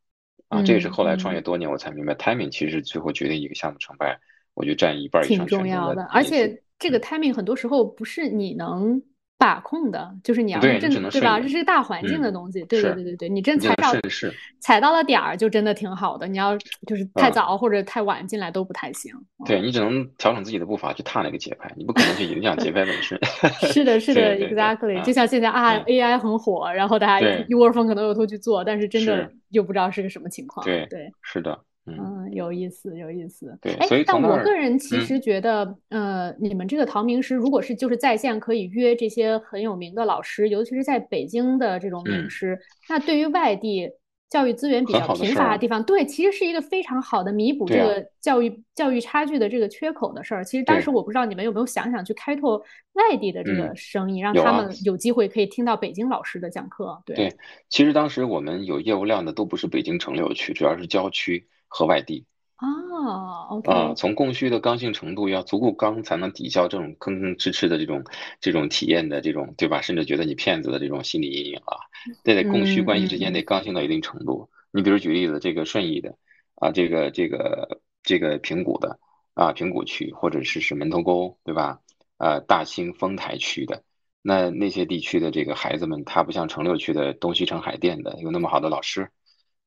[0.47, 0.61] 啊。
[0.63, 4.19] 这也是嗯后来创业嗯，多年我才明白，timing 其实最后决定一个项目成败，
[4.53, 6.23] 我觉得占一半以挺上挺重要的，而。
[6.23, 9.01] 且这个嗯，timing 很多时候不是你能
[9.37, 11.39] 把控的，就是你要是对吧？
[11.39, 13.93] 这是大环境的嗯，东西，对对对对对，你真踩到
[14.59, 16.27] 踩到了点儿，就真的挺好的。
[16.27, 17.33] 你要就是太嗯。
[17.33, 19.13] 早或者太晚进来都不太行。
[19.39, 23.19] 嗯，对你只能调整自己的步伐去踏那个节拍，你不可能去影响节拍本身。
[23.71, 24.95] 是的，是的，，exactly。
[25.03, 30.65] 就啊，像现在啊嗯，，AI 很火，然后大家对一窝蜂可能又都去做，但是真的，又不知道是个什么情况。
[30.65, 31.11] 对对。
[31.21, 33.57] 是的，嗯，嗯，有意思，有意思。
[33.61, 43.89] 对，哎，所以但我个人其实觉得，呃，你们这个陶名师，如果是就是在线可以约这些很有名的老师，尤其是在北京的这种名嗯，师，那对于外地
[44.27, 50.43] 教育资源比较贫乏的地方，对，其实是一个非常好的弥补这个教育教育差距的这个缺口的事儿。
[50.43, 52.57] 其实当时，我不知道你们有没有想想去开拓
[52.93, 54.33] 外地的这个嗯，生意，让。
[54.33, 56.99] 他们有机会可以听到北京老师的讲课。
[57.05, 57.33] 对，对，
[57.69, 62.25] 其实当时我们有业务量的都不是北京城六区，主要是郊区和外地。
[62.55, 68.03] 啊从供需的刚性程度要足够刚，才能抵消这种吭吭哧哧的这种
[68.39, 69.81] 这种体验的这种，对吧？
[69.81, 71.75] 甚至觉得你骗子的这种心理阴影啊，
[72.23, 74.49] 这得供需嗯关系之间得嗯刚性到一定程度。
[74.71, 76.17] 你比如举例子，这个顺义的
[76.55, 78.97] 啊，这个这个这个平谷的
[79.33, 81.79] 啊，平谷区或者是是门头沟，对吧？
[82.17, 83.83] 呃，大兴丰台区的。
[84.21, 89.11] 那那些地区的这个孩子们，他不像城六区的东西城海淀的有那么好的老师，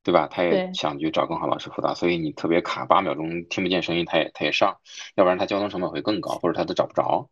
[0.09, 0.27] 对吧？
[0.27, 4.75] 他也，想去找更好老师辅导，所以你特别卡八秒钟听不见声音，他也他也上，
[5.17, 7.29] 要不然他交通成本会更高，或者他都找不着。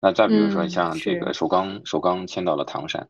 [0.00, 3.06] 那再比如说嗯，像这个，首钢，首钢迁到了唐山，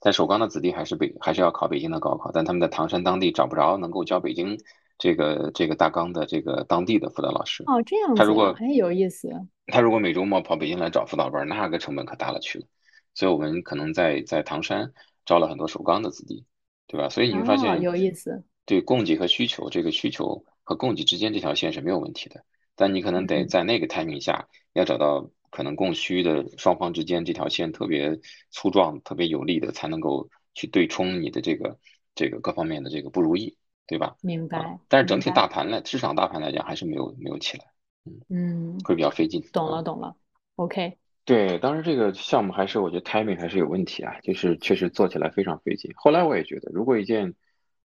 [0.00, 4.58] 但首钢的子弟还是北还是要考北京的高考，但他们在唐山当地找不着能够教北京
[4.98, 7.62] 这个这个大纲的这个当地的辅导老师。
[7.68, 9.30] 哦，这样子，他如果很，有意思。
[9.68, 12.66] 他如果每周末跑北京来找辅导班，那个成本可大了去了。
[13.14, 14.92] 所以我们可能在在唐山
[15.24, 16.44] 招了很多首钢的子弟，
[16.86, 17.08] 对吧？
[17.08, 18.44] 所以你会发哦，现，有意思。
[18.66, 31.78] 对供给和需求，这个需求和供给之间这条线是没有问题的，但你可能得嗯在那个 timing 下，要找到可能供需的双方之间这条线特别粗壮、特别有力的，才能够去对冲你的这个
[32.14, 34.08] 这个各方面的这个不如意，对吧？
[34.08, 35.30] 啊，明白，但是整体。
[35.30, 37.64] 大盘来，市场大盘来讲还是没有没有起来，
[38.04, 39.48] 嗯，嗯，会比较费劲啊。
[39.52, 40.16] 懂了，懂了。
[40.56, 45.92] OK，对，当时这个项目还是我觉得 timing 还是有问题啊，就是确实做起来非常费劲。
[45.94, 47.34] 后来我也觉得，如果一件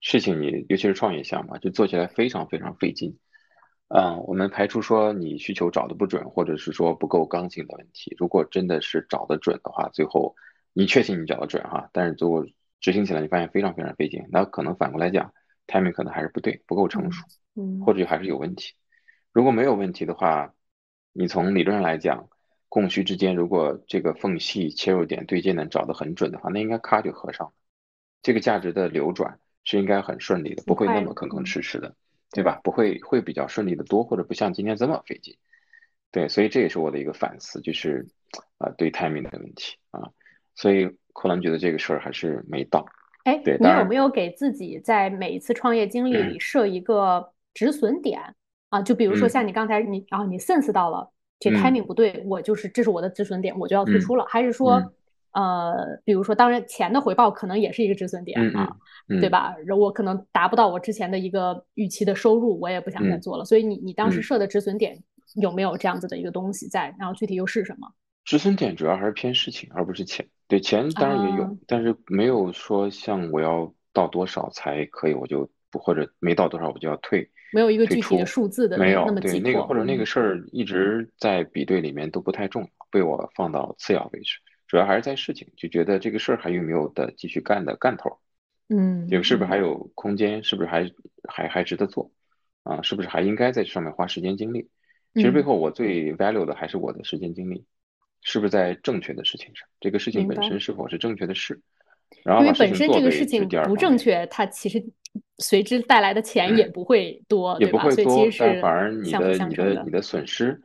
[0.02, 3.18] 事情你尤其是创业项目啊，就做起来非常非常费劲，
[3.90, 8.16] 嗯，我们排除说你需求找的不准，或者是说不够刚性的问题。
[8.18, 10.36] 如果真的是找的准的话，最后
[10.74, 12.46] 你确信你找的准哈，但是最后
[12.80, 15.34] 执行起来你发现非常非常费劲，那可能反过来讲
[15.68, 18.74] ，timing 可能还是不对，不够成熟，嗯或者还是有问题。
[19.34, 20.54] 如果没有问题的话，
[21.12, 22.30] 你从理论上来讲，
[22.70, 27.54] 供需之间如果这个缝隙切入点对接能找得很准的话，那应该咔就合上了。
[28.22, 31.94] 这个价值的流转是应该很顺利的，不会那么吭吭哧哧的，
[32.32, 32.60] 对吧？
[32.64, 35.38] 不会会比较顺利的多，或者不像今天这么费劲。
[36.12, 38.08] 对，所以这也是我的一个反思，就是
[38.58, 40.10] 啊、对 timing 的问题啊。
[40.56, 42.84] 所以后来觉得这个事儿还是没到。
[43.26, 48.20] 哎，对你有没有给自己在每一次创业经历里设一个止损点
[48.70, 48.82] 啊？
[48.82, 54.92] 就比如说像你刚才你然后你 sense 到了这 timing 不对，我就是这是我的止损点，我就要退出了，还是说？
[55.34, 58.76] 呃，比如说，当然钱的回报可能也是一个止损点啊，
[59.22, 59.56] 对吧？
[59.78, 63.46] 我可能达不到我之前的一个预期的收入，我也不想再做了。
[63.46, 65.04] 所以你你当时设的止损点
[65.36, 66.96] 有没有这样子的一个东西在？
[66.98, 67.88] 然后具体又是什么？
[68.26, 70.28] 止损点主要还是偏事情，而不是钱。
[70.48, 84.40] 对钱当然也有，但是没有说像我要到多少才可以，我就不或者没到多少我就要退，没有一个具体的数字的没有那么对那个或者那个事儿一直在比对里面都不太重要，被我放到次要位置。
[84.70, 88.20] 主要还是在事情，就觉得这个事儿还有没有的继续干的干头，
[88.70, 90.44] 嗯，这个是不是还有空间？
[90.44, 90.90] 是不是还
[91.28, 92.12] 还还值得做？
[92.62, 94.70] 啊，是不是还应该在这上面花时间精力？
[95.16, 97.66] 其实背后我最 value 的还是我的时间精力，
[98.22, 99.68] 是不是在正确的事情上？
[99.80, 101.60] 这个事情本身是否是正确的事？
[102.24, 104.86] 然后因为本身这个事情不正确，它其实
[105.40, 110.62] 随之带来的钱也不会多，也不会多，但反而你的你的你的损失。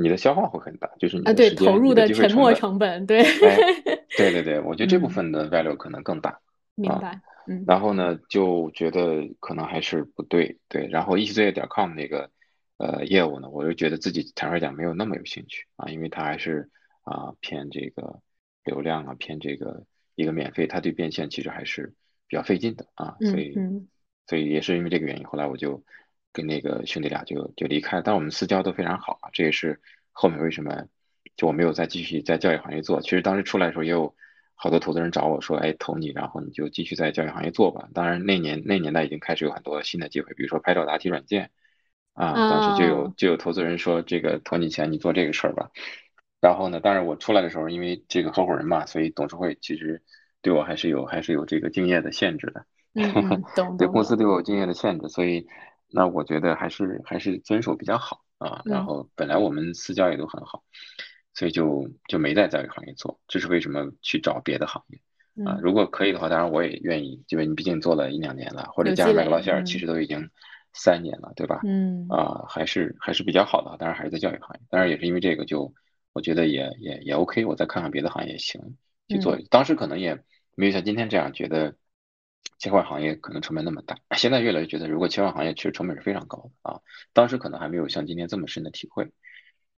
[0.00, 3.22] 你的消耗会很大，就是你啊，对投入的沉没成本，对，
[4.16, 6.40] 对对对，我觉得这部分的 value 可能更大。
[6.74, 7.64] 明白，嗯。
[7.66, 10.86] 然后呢，就觉得可能还是不对，对。
[10.86, 12.30] 然后一起作业点 com 那个
[12.76, 16.70] 呃业务呢，我就觉得自己坦率讲没有那么有兴趣啊，因为它还是
[17.02, 18.20] 啊偏这个
[18.64, 19.84] 流量啊，偏这个
[20.14, 21.94] 一个免费，它对变现其实还是
[22.28, 23.54] 比较费劲的啊，所以
[24.26, 25.82] 所以也是因为这个原因，后来我就。
[26.38, 29.80] 跟那个兄弟俩就就离开，但我们私交都非常好啊，这也是
[30.12, 30.86] 后面为什么
[31.36, 33.00] 就我没有再继续在教育行业做。
[33.00, 34.14] 其实当时出来的时候也有
[34.54, 37.88] 好多投资人找我说，哎，投你，然后你就继续在教育行业做吧。
[37.92, 41.50] 当然那年那年代已经开始有很多新的机会，比如说拍照答题软件
[42.14, 45.70] 啊，当时就有就有投资人说这个投你钱，你做这个事儿吧。
[46.40, 50.00] 然后呢，当然我出来的时候，因为这个合伙人嘛，所以董事会其实
[50.40, 52.64] 对我还是有还是有这个敬业的限制的，
[53.76, 55.48] 对公司对我有竞业的限制，所以。
[55.90, 60.62] 那我觉得还是还是遵守比较好啊，然后本来我们私交也都很好，
[61.34, 65.58] 所以就就没在教育行业做，这是为什么去找别的行业啊？
[65.62, 70.30] 如果可以的话，当然我也愿意，因为你毕竟做了一两年了，或者加上麦克劳希尔，其实都已经
[70.72, 71.60] 三年了，对吧？
[71.64, 75.72] 嗯啊，还是还是比较好的，当然还是在教育行业，当然也是因为这个，就
[76.12, 78.76] 我觉得也也也 OK，我再看看别的行业也行
[79.08, 80.22] 去做，当时可能也
[80.54, 81.74] 没有像今天这样觉得。
[82.58, 86.80] 切换行业可能成本那么大，现在越来越觉得，如果切换行业，其实成本是非常高的啊。
[87.12, 89.08] 当时可能还没有像今天这么深的体会。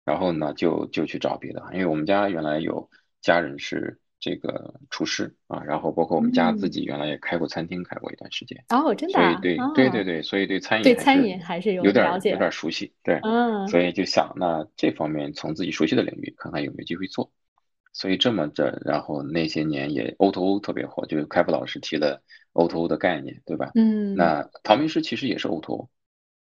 [0.04, 2.88] 然后呢，就就去找别的，因为我们家原来有
[3.20, 8.64] 家人是这个厨师啊，然后包括我们家自己原来也开过餐厅，开过一段时间。
[8.70, 9.38] 哦，真的？
[9.42, 17.30] 对对对对对，所以对餐饮对餐饮还是有点有点熟悉，对，嗯，所以就想那这方面从自己熟悉的领域看看有没有机会做。
[17.92, 22.22] 所以这么着，然后那些年也 O to O 特别火，就是开复老师提的。
[22.52, 23.70] O to O 的概念，对吧？
[23.74, 24.14] 嗯。
[24.14, 25.90] 那陶明师其实也是 O to O。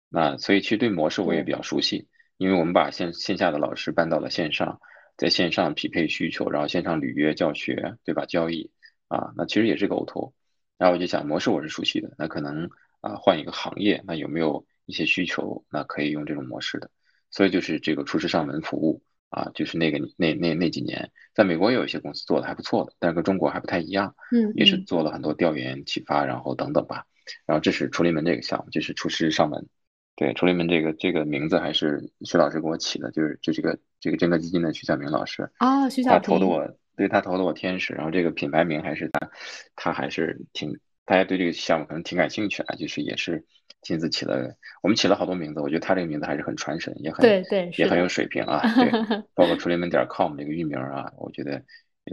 [0.10, 4.80] 那所以其实对模式我也比较熟悉，因为我们把线线下的老师搬到了线上，
[5.18, 8.26] 在线上匹配需求，然后线上履约教学，对吧？
[8.26, 8.72] 交易。
[9.08, 10.34] 啊，那其实也是个 O two。
[10.78, 12.70] 然后我就想模式我是熟悉的，那可能
[13.02, 16.90] 啊换一个行业，那有没有一些需求，那可以用这种模式的。
[17.32, 19.02] 所以就是这个厨师上门服务。
[19.30, 24.16] 啊，就是那个那那那几年，在美国也有一些公司做的还不错的，但是跟中国还不太一样。
[24.32, 27.06] 嗯，也是做了很多调研、启发，然后等等吧。
[27.46, 29.68] 然后这是厨林门这个项目，就是厨师上门。
[30.16, 36.66] 对，厨林门这个这个名字还是徐老师给我起的，就是就这个这个真格基金的徐小明老师啊，徐小他投的我，
[36.96, 37.94] 对他投的我天使。
[37.94, 39.30] 然后这个品牌名还是他，
[39.76, 43.46] 他还是挺大家对这个项目可能挺感兴趣的，就是也是。
[43.88, 48.60] 亲自起了，我们起了好多名字，我觉得他这个名字还是很传神，也很对对，也很有水平啊。
[48.76, 48.92] 对，
[49.34, 51.64] 包括厨林门点 com 这个域名啊，我觉得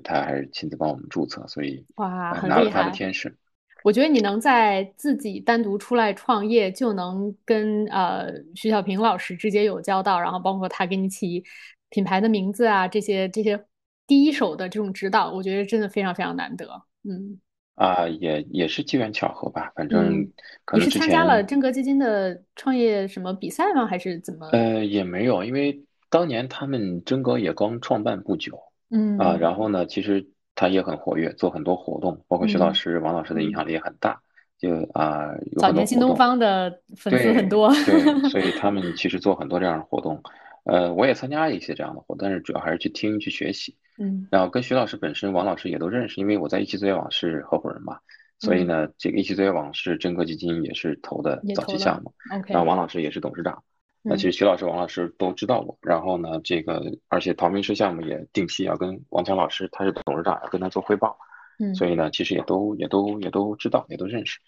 [0.04, 3.36] 他还是亲自帮我们注册，所以哇，拿了他的天使。
[3.82, 11.42] 我觉得你能在自己单独出来创业，就能跟呃徐小平老师直接有交道，然后包括他给你起
[11.90, 13.64] 品牌的名字啊，这些这些
[14.06, 16.84] 第一手的这种指导，我觉得真的非常非常难得。
[17.02, 17.40] 嗯。
[17.74, 20.28] 啊，也也是机缘巧合吧，反正
[20.64, 23.84] 可能你是参加了真格基金的创业什么比赛吗？
[23.84, 24.46] 还是怎么？
[24.52, 28.60] 呃，也没有，因为当年他们真格也刚创办不久，
[28.90, 34.20] 嗯啊，然后呢，其实他也很活跃，做很多活动，包括徐老师、王老师的影响力也很大，
[34.56, 40.22] 就啊，早年新东方的粉丝很多，对，所以他们其实做很多这样的活动，
[40.62, 43.74] 呃，我也参加了一些这样的活动，但是主要还是去听去学习。
[43.98, 47.98] 嗯，然后跟徐老师本身，王老师也都认识，因为我在一期作业网是合伙人嘛，
[48.40, 52.12] 所以呢，这个一期作业网是真格基金也是投的早期项目，
[52.48, 53.62] 然后王老师也是董事长，
[54.02, 61.16] 那其实徐老师、王老师都知道我，然后呢，这个而且陶明师项目也定期要跟王强老师，他是董事长，要跟他做汇报，
[61.58, 64.40] 嗯，所以呢，其实也都也都也都知道，也都认识，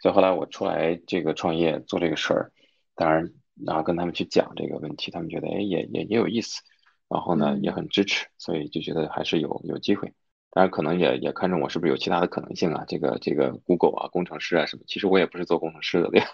[0.00, 2.50] 所以后来我出来这个创业做这个事儿，
[2.96, 3.30] 当然，
[3.64, 6.60] 然后跟他们去讲这个问题，他们觉得哎也也也有意思，
[7.08, 10.12] 然后呢也很支持，所以就觉得还是有有机会。
[10.50, 12.84] 当然可能也也看中我是不是有其他的可能性啊？
[12.86, 16.26] 这个这个 Google 啊，工程师啊什么，其实我也不是做工程师的，对吧？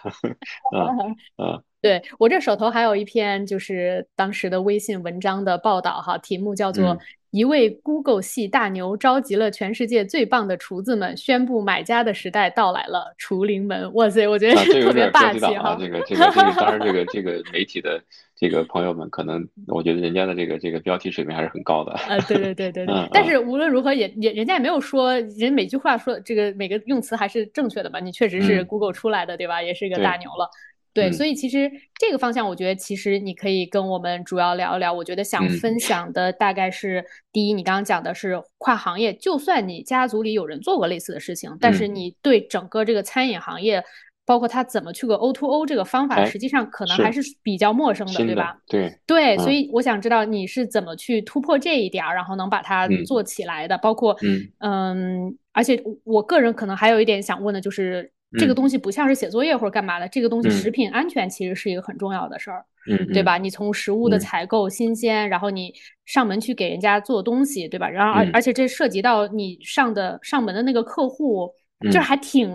[0.76, 1.64] 嗯 嗯。
[1.80, 6.98] 对我这手头还有一篇就是当时的微信文章的报道哈，题目叫做
[7.30, 13.92] “一位 Google 系大牛召集了全世界最棒的厨子们，宣布买家的时代到来了，厨灵门”。
[13.94, 15.76] 哇塞，我觉得特别霸气哈。
[15.78, 18.02] 这个 这个这个，当然这个这个媒体的
[18.36, 21.92] 这个朋友们，可能我觉得人家的这个这个标题水平还是很高的。
[21.92, 23.08] 啊，对对对对对。
[23.12, 28.00] 但是无论如何也也人家也没有说人每句话说这个每个用词还是正确的吧？
[28.00, 29.62] 你确实是 Google 出来的对吧？
[29.62, 30.50] 也是一个大牛了。
[30.92, 34.92] 对，所以其实这个方向，我觉得其实你可以跟我们主要聊一聊。
[34.92, 43.82] 我觉得想分享的大概是，第一，你刚刚讲的是跨行业，就算你家族里有人做过类似的事情，但是你对整个这个餐饮行业，
[44.26, 48.58] 包括他怎么去个 O to O 这个方法，实际上可能还是比较陌生的，对吧？
[48.66, 54.16] 对对，所以我想知道你是怎么去突破这一点，然后能把它做起来的，包括
[54.58, 58.10] 嗯，而且我个人可能还有一点想问的就是。
[58.38, 62.64] 这个东西不像是写作业或者干嘛的，这个东西食品安全其实是一个很重要的事儿，
[63.12, 63.38] 对吧？
[63.38, 65.74] 你从食物的采购新鲜，然后你
[66.06, 67.88] 上门去给人家做东西，对吧？
[67.88, 71.52] 然后而而且这涉及到你上的上门的那个客户，
[71.90, 72.48] 就还挺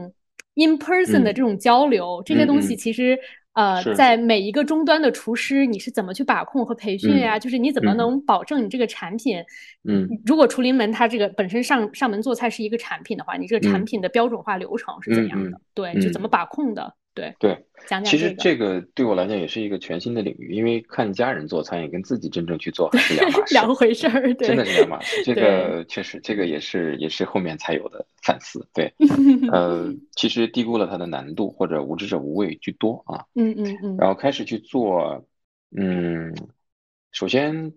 [0.55, 3.17] in person 的这种交流，这些东西其实。
[3.55, 7.39] 呃，在每一个终端的厨师，你是怎么去把控和培训呀？
[7.39, 9.41] 就是你怎么能保证你这个产品？
[9.87, 15.59] 嗯，如果厨林门它这个本身上上门做菜是一个产品的话，你这个产品的标准化流程是怎样的？
[15.73, 16.93] 对，就怎么把控的？
[17.15, 25.23] 对对，讲讲其实这个对我来讲也是一个全新的领域，因为看家人做餐饮跟自己真正去做还是两码事，两回事儿， 真的是两码事。
[25.23, 28.67] 这个确实，这个也是也是后面才有的反思。
[28.73, 28.93] 对，
[29.49, 33.23] 呃，其实低估了它的难度，或者无知者无畏居多啊。
[33.35, 33.97] 嗯嗯嗯。
[33.97, 35.25] 然后开始去做，
[35.75, 36.35] 嗯，
[37.13, 37.71] 首先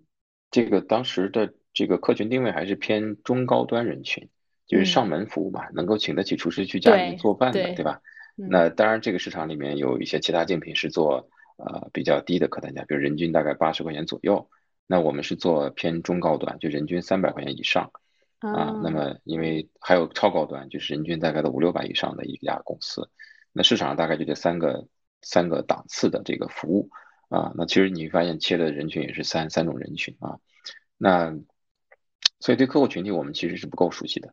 [0.50, 4.28] 这个当时的这个客群定位还是偏中高端人群，
[4.66, 8.00] 就是上门服务嘛，能够请得起厨师去家里做饭的，对吧？
[8.48, 14.48] 那当然，这个市场里面有一些其他竞品是做呃比较低的客单价，比如人均大概八十块钱左右。
[14.86, 17.90] 那我们是做偏中高端，就人均三百块钱以上
[18.38, 18.80] 啊。
[18.82, 23.10] 那么因为还有超高端，就是人均大概的五六百以上的一家公司。
[23.52, 24.86] 那市场上大概就这三个
[25.20, 26.90] 三个档次的这个服务
[27.28, 27.52] 啊。
[27.56, 30.38] 那其实你发现切的人群也是三三种人群啊。
[30.96, 31.36] 那
[32.38, 34.32] 所以对客户群体我们其实是不够熟悉的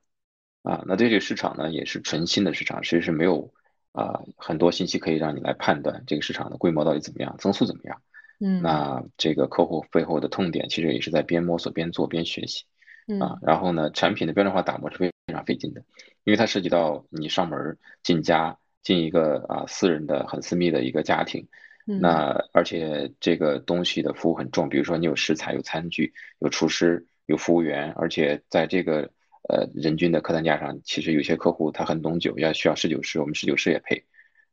[0.62, 0.84] 啊。
[0.86, 3.52] 那对这个市场呢，也是纯新的市场，其实是没有。
[3.96, 8.02] 啊，很多信息可以让你来判断这个市场的规模到底怎么样，增速怎么样。
[8.42, 12.66] 嗯，那这个客户背后的痛点其实也是在边摸索边做边学习。
[13.08, 15.82] 嗯啊，然后呢，产品的标准化打磨是非常费劲的，
[16.26, 21.48] 因为它涉及到你上门进家进一个啊私人的很私密的一个家庭。
[21.86, 29.10] 那而且这个东西的服务很重，比如说你有食材、有餐具、有厨师、有服务员，而且在这个。
[29.48, 34.04] 呃，人均的客单价上，其实有些客户他很懂酒，要需要侍酒师，我们侍酒师也配。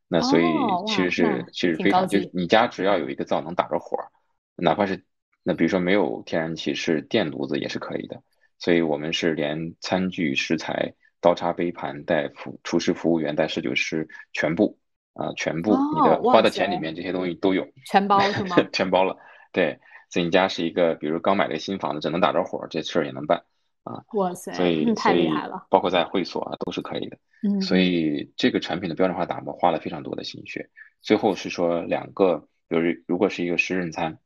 [0.07, 0.45] 那所以
[0.86, 3.97] 其实是其实非常，就是你家只要有一个灶能打着火，
[4.57, 5.03] 哪怕是
[5.43, 8.22] 那比如说没有天然气是电炉子也是可以的。
[8.59, 14.78] 所以我们是连餐具、食材、刀叉、杯盘带服厨师、服务员带侍酒师全部
[15.14, 18.57] 啊，全部你的花的钱里面这些东西都有，全包是 吗？
[18.72, 19.16] 全包了，
[19.53, 19.80] 对。
[20.11, 23.43] 所以你家是一个，比如刚买了新房子，只能打着火，这事儿也能办。
[23.84, 27.18] 啊，哇塞，所以太厉害了，包括在会所啊都是可以的。
[27.42, 30.70] 嗯，所以这个产品的标准化打磨花了非常多的心血。
[31.00, 34.18] 最后是说两个，比如如果是一个十人餐，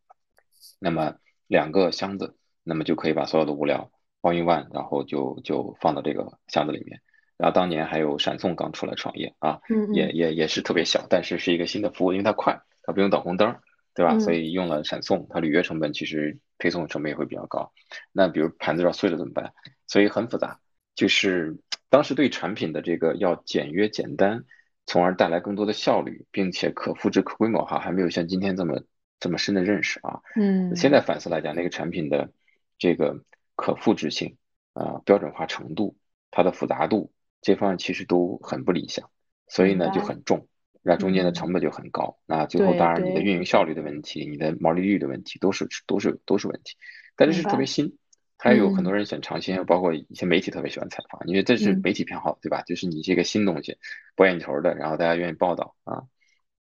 [0.78, 1.14] 那么
[1.46, 3.90] 两个箱子，那么就可以把所有的物料
[4.20, 7.00] 包一万，然后就就放到这个箱子里面。
[7.38, 9.60] 然后当年还有闪送刚出来创业啊，
[9.94, 13.56] 也也也是特别小，但是是一个新的服务，因为它快，它不用等红灯。
[13.96, 14.18] 对吧？
[14.18, 17.72] 所以用了闪送，它履约成本其实配送成本也会比较高。
[18.12, 19.54] 那比如盘子要碎了怎么办？
[19.86, 20.60] 所以很复杂。
[20.94, 21.56] 就是
[21.88, 24.44] 当时对产品的这个要简约简单，
[24.84, 28.82] 从而带来更多的效率，并且可复制可规模化，还没有像今天这么
[29.18, 30.20] 这么深的认识啊。
[30.38, 30.76] 嗯。
[30.76, 32.30] 现在反思来讲，那个产品的
[32.78, 33.24] 这个
[33.54, 34.36] 可复制性
[34.74, 35.96] 啊、标准化程度、
[36.30, 39.08] 它的复杂度这方面其实都很不理想，
[39.48, 40.46] 所以呢就很重。
[40.88, 46.76] 那中间的成本就很高，那最后当然你的运营效率的问题，你的毛利率的问题都是都是都是问题。
[47.16, 47.98] 但这是特别新，
[48.38, 52.62] 还有很多人选尝鲜，包括一些媒体特别喜欢采访，因为这是媒体偏好，对吧？
[52.62, 53.78] 就是你这个新东西，
[54.14, 56.04] 博眼球的，然后大家愿意报道啊。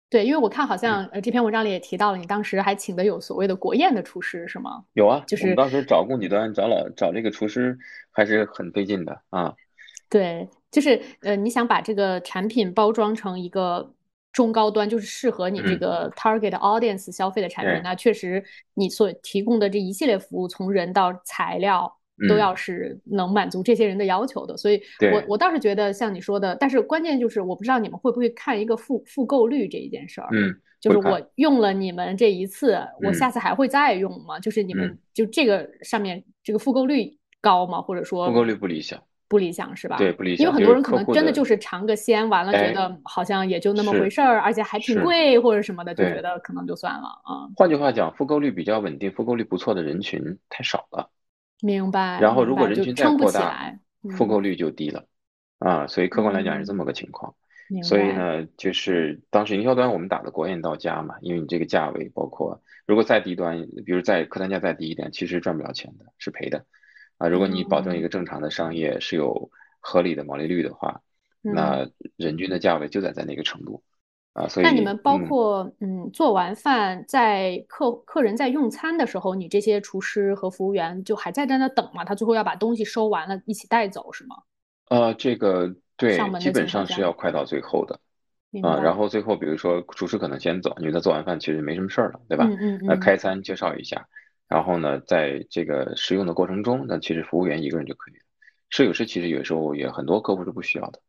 [0.08, 4.84] 对，因为我看好像呃这篇文章里也提到了，你当时还请的有所谓的国宴的厨师是吗？
[4.92, 7.76] 有啊，就是当时找供给端找老找这个厨师
[8.12, 9.56] 还是很费劲的啊。
[10.08, 13.92] 对，就是呃你想把这个产品包装成一个。
[14.32, 18.42] 中高端，就是适合你这个 target audience 消费的产品，那确实
[18.74, 21.96] 你所提供的这一系列服务，从人到材料。
[22.28, 24.80] 都要是能满足这些人的要求的，所以
[25.12, 31.20] 我我倒是觉得像你说的，但是关键就是我不知道你们会不会看一个复复购率这一件事儿，嗯，就是我。
[31.36, 34.38] 用了你们这一次，我下次还会再用吗？
[34.38, 37.80] 就是你们就这个上面这个复购率高吗？
[37.82, 39.02] 或者说复购率不理想，
[39.32, 39.96] 不理想是吧？
[39.96, 47.48] 对，不理想，因为很多人可能真的就是尝个鲜，完了觉得好像也就那么回事儿，而且还挺贵或者什么的，就觉得可能就算了啊。
[47.56, 51.10] 换句话讲，复购率比较稳定、复购率不错的人群太少了。
[51.62, 52.20] 明白。
[52.20, 53.74] 然后，如果人群再扩大，
[54.10, 55.06] 复购率就低了，
[55.60, 57.34] 啊，所以客观来讲是这么个情况。
[57.82, 66.66] 所以呢，就是当时营销端我们打的国宴到家嘛，因为你这个价位，包括如果再低端，比如在客单价再低一点，其实赚不了钱的，是赔的。
[67.22, 69.48] 啊，如果你保证一个正常的商业是有
[69.78, 71.00] 合理的毛利率的话，
[71.40, 73.80] 那人均的价位就在在那个程度。
[74.32, 82.04] 啊，所以那你们包括嗯，做完饭在客客人在用餐的时候，你这些厨师和服务员就还在在那等吗？
[82.04, 84.36] 他最后要把东西收完了，一起带走是吗？
[84.88, 88.00] 呃，这个对，基本上是要快到最后的
[88.62, 88.80] 啊。
[88.80, 92.46] 然后最后比如说厨师可能先走，因为他做完饭其实没什么事儿了，对吧？
[92.48, 92.80] 嗯嗯嗯。
[92.86, 94.08] 那开餐介绍一下，
[94.52, 98.20] 然后呢，在这个使用的过程中，那其实服务员一个人就可以了。
[98.68, 101.00] 摄影师其实有时候也很多客户是不需要的。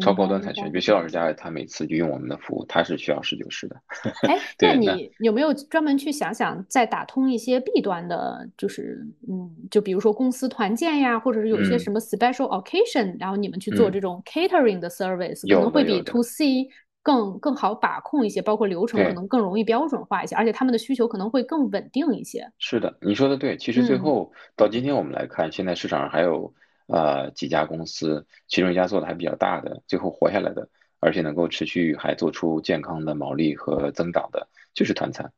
[0.00, 3.76] 超高端才需要，比如薛老师家，他每次就用我们的服务，他是需要侍酒师的。
[4.26, 16.68] 哎，那你有没有专门去想想，再打通一些 B 端的，就是嗯，就比如说公司团建呀，或者是有一些什么 special occasion，然后你们去做这种 catering 的 service，可能会比 to C
[17.02, 22.50] 更更好把控一些，包括流程可能更容易标准化一些，而且他们的需求可能会更稳定一些。
[22.58, 23.56] 是的，你说的对。
[23.56, 26.52] 其实最后到今天我们来看，现在市场上还有。
[26.88, 30.68] 呃，几家公司，其中一家做的还比较大的，最后活下来的，
[31.00, 35.32] 而且能够持续还做出健康的毛利和增长的，就是团餐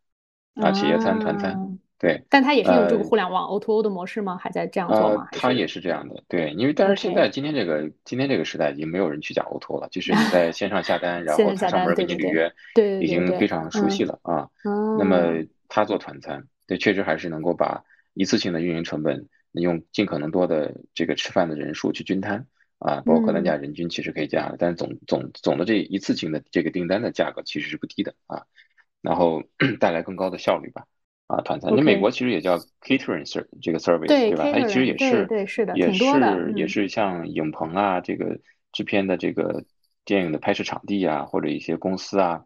[0.54, 2.22] 啊，企业餐、团餐，对。
[2.28, 4.36] 但它也是用这个互联网 O2O O 的模式吗？
[4.36, 5.28] 还在这样做吗？
[5.32, 6.50] 它也是这样的，对。
[6.52, 14.48] 因为但是现在今天这个今天这个时代已经没有人去讲 O2O O 了，就是你在线上下单， 然后他上门给你预约，对，已经非常熟悉了啊。
[14.98, 17.82] 那么他做团餐，对，确实还是能够把
[18.12, 19.26] 一次性的运营成本。
[19.62, 22.44] 用尽可能多的这个吃饭的人数去均摊
[22.80, 28.42] 啊，包括客单价人均其实可以加，但是总总总的这一次性的这个订单的价格其实是不低的啊，
[29.00, 29.44] 然后
[29.78, 30.86] 带来更高的效率吧
[31.26, 33.24] 啊，团餐，那美国其实也叫 catering
[33.60, 34.44] 这个 service 对吧？
[34.52, 38.38] 它其实也是对是的，也是也是像影棚啊，这个
[38.72, 39.64] 制片的这个
[40.04, 42.42] 电影的拍摄场地啊，或者一些公司啊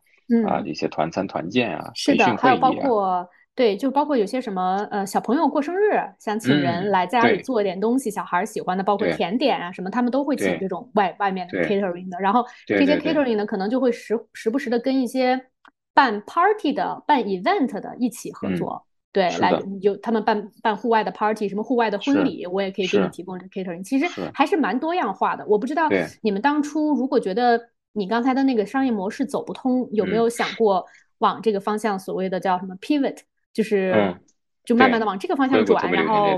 [0.46, 3.28] 啊一些团餐团建啊，是的，还有包括。
[3.54, 12.16] 对，就包括有些什么呃小朋友过生日，想请人来家里做一点东西，小孩喜欢的，包括甜点啊什么，他们都会请这种外外面的 catering 的。
[12.20, 15.36] 然后这些 catering 呢，可能就会时时不时的跟一些
[15.98, 18.86] 办 party 的、办 event 的一起合作。
[19.10, 23.82] 对，来有他们办办户外的 party，什么户外的婚礼，我也可以给你提供这 catering。
[23.82, 25.44] 其实还是蛮多样化的。
[25.48, 25.88] 我不知道
[26.22, 27.60] 你们当初如果觉得
[27.94, 30.86] 你刚才的那个商业模式走不通，有没有想过
[31.18, 33.16] 往这个方向所谓的叫什么 pivot？
[33.52, 34.14] 就是，
[34.64, 36.36] 就慢慢的往这个方向转，然后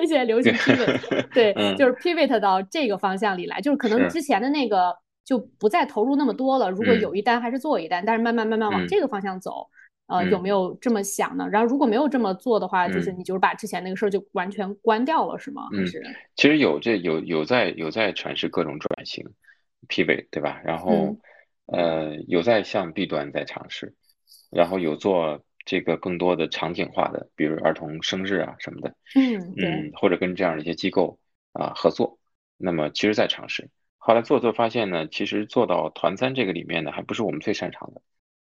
[0.00, 4.96] 这 些流行 pivot，对， 就是 pivot 到这个方向里来，就是可能之前的那个
[5.28, 6.70] 就不再投入那么多了。
[6.70, 9.68] 如果有一单还是做一单，但是慢慢慢慢往这个方向走，
[10.06, 11.46] 呃，有没有这么想呢？
[11.52, 15.68] 然后如果没有这么做的话，就是你就是把之前那个事儿就完全关掉了，是吗？
[15.70, 16.02] 还是？
[16.34, 19.22] 其实有这有有在有在尝试各种转型
[19.88, 20.62] pivot，对吧？
[20.64, 21.18] 然后
[21.66, 23.94] 呃有在向 B 端在尝试，
[24.50, 25.42] 然后有做。
[25.70, 31.18] 这个更多的场景化的，比如儿童生日啊什么的，嗯嗯，或者跟这样的一些机构
[31.52, 32.18] 啊合作，
[32.56, 33.68] 那么其实在尝试，
[34.08, 38.00] 后来做做发现呢，其实做到团餐这个里面呢，还不是我们最擅长的。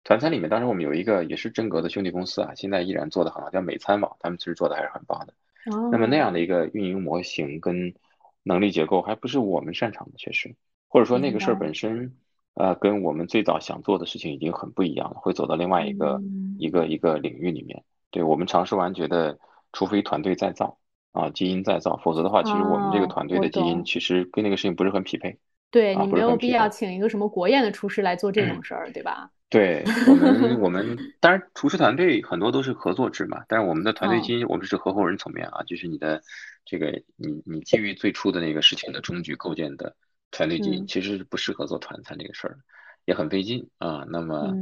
[0.03, 5.33] 团餐里面，当时我们有一个也是真格的兄弟公司啊，现在依然做的很好，叫美餐网，他们其实做的还是很棒的。
[5.71, 7.95] 哦，那么那样的一个运营模型跟
[8.43, 10.55] 能力结构，还不是我们擅长的，确实，
[10.87, 12.15] 或者说那个事儿本身。
[12.53, 16.21] 呃，跟我们最早想做的事情已经很不一样了，会走到另外一个
[16.59, 17.83] 一个一个领域里面。
[18.09, 19.37] 对我们尝试完，觉得
[19.73, 20.77] 除非团队再造
[21.17, 25.37] 啊，基因再造，否则的话，其实我们这个团队的基因其实跟那个事情不是很匹配。
[25.71, 29.29] 对你没有必要请一个什么国宴的厨师来做这种事儿，对吧？
[29.49, 36.21] 对我们，我们当然厨师团队很多都是合作制嘛，但是我们的团队基因，我们是合伙人层面啊，就是你的
[36.65, 39.95] 这个你你基于最初的那个事情的终局构建的。
[40.29, 42.57] 团队基因其实是不适合做团餐这个事儿，
[43.05, 44.05] 也很费劲啊。
[44.09, 44.53] 那么，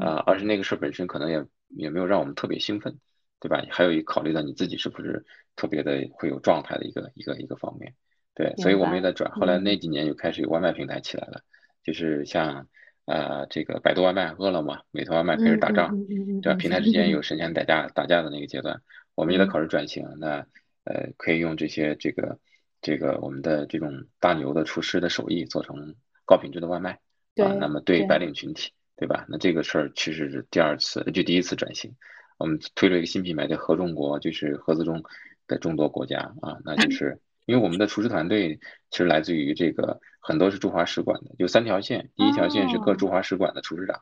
[0.00, 2.98] 呃，而且那个事儿本身可能也也没有让我们特别兴奋，
[3.40, 3.62] 对吧？
[3.70, 5.24] 还有一考虑到你自己是不是
[5.54, 7.94] 特别的会有状态的一个一个一个方面，
[8.34, 8.54] 对。
[8.56, 9.30] 所以我们也在转。
[9.32, 11.42] 后来那几年又开始有外卖平台起来了，
[11.82, 12.66] 就是像
[13.04, 16.56] 呃，这个百度外卖、饿了么、美团外卖开始打仗，嗯嗯对吧？
[16.56, 18.80] 嗯平台之间有嗯神仙打架打架的那个阶段，
[19.14, 20.08] 我们也在考虑转型。
[20.18, 20.46] 那
[20.84, 22.38] 呃，可以用这些这个
[22.80, 26.98] 这个我们的这种大牛的厨师的手艺做成高品质的外卖啊。
[27.34, 29.26] 对那么对对白领群体，对吧？
[29.28, 31.94] 那这个事儿其实是第二次，就第一次转型。
[32.36, 35.02] 我们推了一个新品牌叫合众国，就是合资中
[35.46, 38.58] 的众多国家啊，那就是因为我们的厨师团队
[38.90, 44.00] 其实来自于这个很多是驻华使馆的，有三条线，第一条线是各哦驻华使馆的厨师长，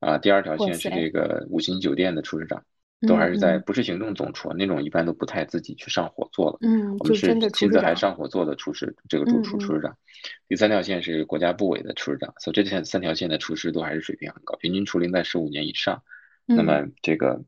[0.00, 2.62] 啊，第二条线是这个五星酒店的厨师长，
[3.06, 6.58] 都还是在嗯不是行政总厨那种，一般都不太自己去上火做了。
[6.62, 9.96] 嗯，我们是亲自还，上火做的厨师，这个主厨厨师长。
[10.48, 16.02] 第三条线是国家部委的厨师长，所以这三三条线的厨师都还是水平很高，平均厨龄在十五年以上。
[16.46, 17.42] 那嗯么这个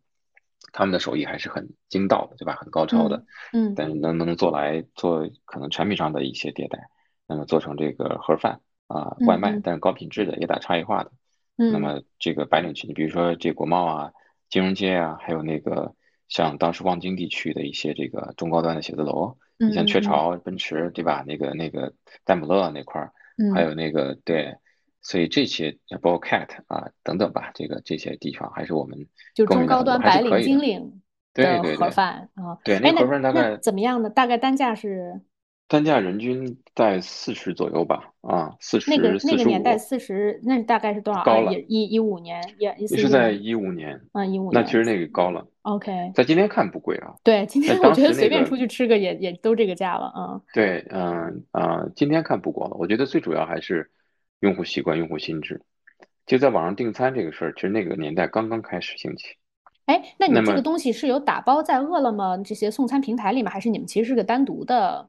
[0.72, 2.54] 他们的手艺还是很精到的，对吧？
[2.60, 6.88] 很高超的，嗯但是能能做来做可能产品上的一些迭代，
[7.26, 11.12] 那么做成这个盒饭啊、嗯外卖嗯，但是高品质的，也打差异化的。
[11.56, 14.12] 嗯，那么这个白领群体，比如说这国贸啊、
[14.48, 15.94] 金融街啊，还有那个
[16.28, 21.24] 像当时望京地区的一些这个中高端的写字楼，你像雀巢、奔驰，对吧？
[21.26, 21.92] 那个那个
[22.24, 24.54] 戴姆勒那块儿，嗯还有那个对，
[25.08, 30.60] 所以这些包括 CAT 啊等等吧，这个这些地方还是我们就中高端白领、还是可以的。
[30.60, 30.80] 金领
[31.32, 34.10] 的盒对对对饭啊，对，哎，那盒饭大概怎么样呢？
[34.10, 35.18] 大概单价是
[35.66, 41.24] 单价人均在四十左右吧，啊，四十那个、那个年代四十那大概是多少啊？
[41.24, 52.76] 高了，也一一五年，也是在四一五年，一五年，嗯，一五年那其实那个高了，，OK，在今天看不贵啊，对，今天我觉得随便出去吃个也也都这个价了，嗯对，嗯啊，今天看不高了。
[52.78, 53.90] 我觉得最主要还是
[54.40, 55.60] 用户习惯、用户心智。
[56.26, 59.28] 就在网上订餐这个事儿，其实那个年代刚刚开始兴起。
[59.86, 63.50] 哎，那你这个东西是有打包在饿了么这些送餐平台里吗？
[63.50, 65.08] 还是你们其实是个单独的呃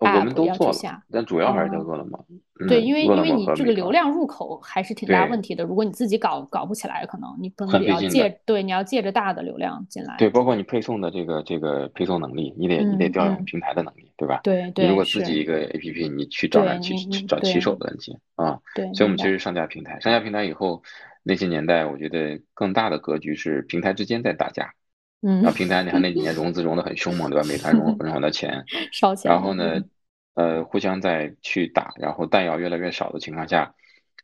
[0.00, 1.02] 我们都做了？
[1.10, 2.18] 但主要还是在哦，饿了么，
[2.66, 5.62] 对，嗯，因为因为你这个流量入口还是挺大，问题的。
[5.62, 8.00] 如果你自己搞搞不起来，可能你可能很得要。
[8.08, 10.16] 借，对，你要借着大的流量进来。
[10.16, 14.40] 对，包括你配送的这个这个配送能力，你得你得嗯调用嗯，平台的能力，对吧？
[14.42, 18.58] 对对你如果自己，一个 APP，你去找对人去去找骑手的问题啊。
[18.74, 19.18] 对，所以我们。
[19.18, 20.82] 其实上架平台，上架平台以后，
[21.22, 24.72] 那些年代我觉得更大的格局是平台之间在打架。
[25.20, 27.46] 然嗯，后平台你看那几年融资融的很凶猛，对吧？
[27.46, 29.90] 美团融融 很多钱， 烧钱，然后呢，嗯。
[30.34, 33.74] 呃，互相再去打，然后弹药越来越少的情况下，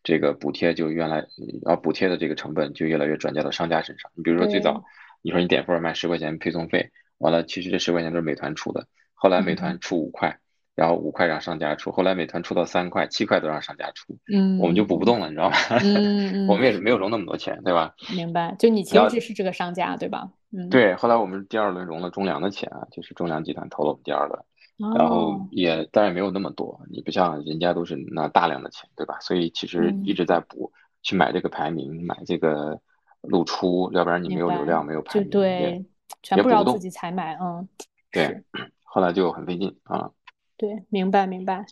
[0.03, 1.17] 这个补贴就越来
[1.63, 4.11] 然后补贴的这个成本就越来越转嫁到商家身上。
[4.15, 4.83] 你比如说最，早
[5.21, 10.39] 你说你点份儿卖十块钱配送费，完了其实这十块钱都是美团出的，后来美团嗯出五块，
[10.77, 15.57] 然后五块让商家出，后来美团出到三块，七块都让商家出，嗯我们就补不嗯动了，你知道吗？
[15.83, 17.95] 嗯嗯， 我们也是没有融那么多钱，对吧？
[18.15, 18.55] 明白。
[18.59, 20.31] 就你其实是这个商家，对吧？
[20.53, 24.39] 嗯，对，后来我们第二轮融了中粮的钱啊，就是中粮集团投了我们第二轮，
[24.95, 29.17] 然后哦，也当然没有那么多，你不像人家都是拿大量的钱，对吧？
[29.21, 30.71] 所以其实一嗯，直在补，
[31.03, 32.79] 去买这个排名，买这个
[33.23, 34.35] 露出，要不然你没。
[34.41, 35.85] 有流量，没有排名，也对，
[36.23, 36.43] 全。
[36.43, 37.67] 部要自己采买，嗯，
[38.13, 38.43] 对，
[38.85, 40.11] 后来就很费劲啊。
[40.57, 41.67] 对，明白明白。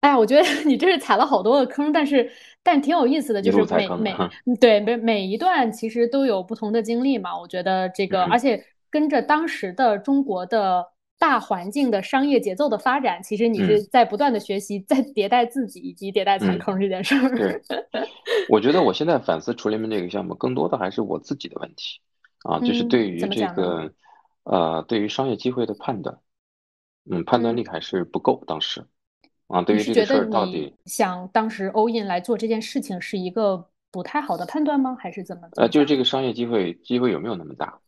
[0.00, 2.30] 哎呀，我觉得你这是踩了好多个坑，但是
[2.62, 4.14] 但挺有意思的，就是每每
[4.60, 7.38] 对每每一段其实都有不同的经历嘛。
[7.38, 10.84] 我觉得这个，而嗯且跟着当时的中国的
[11.18, 17.62] 大环境的商业节奏的发展，其实你是嗯在不断的学习，在迭代自己以及迭代踩嗯，坑这件事对，儿。
[18.50, 22.00] 我觉得我现在反思厨联盟这个项目，更多的还是我自己的问题
[22.42, 23.46] 啊，就是嗯，对于这？
[23.54, 23.92] 个
[24.44, 26.18] 呃，对于商业机会的判断，
[27.10, 27.56] 嗯，判断嗯。
[27.56, 28.84] 力还是不够，当时
[29.48, 30.74] 啊，对于这个事儿到底。
[30.86, 34.96] 想当时 all in 来做这件事情是一个不太好的判断吗？
[34.98, 37.78] 还是怎么呃，就是这个商业机会，机会有没有那么大，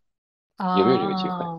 [0.79, 1.45] 有没有这个机会？
[1.45, 1.57] 啊，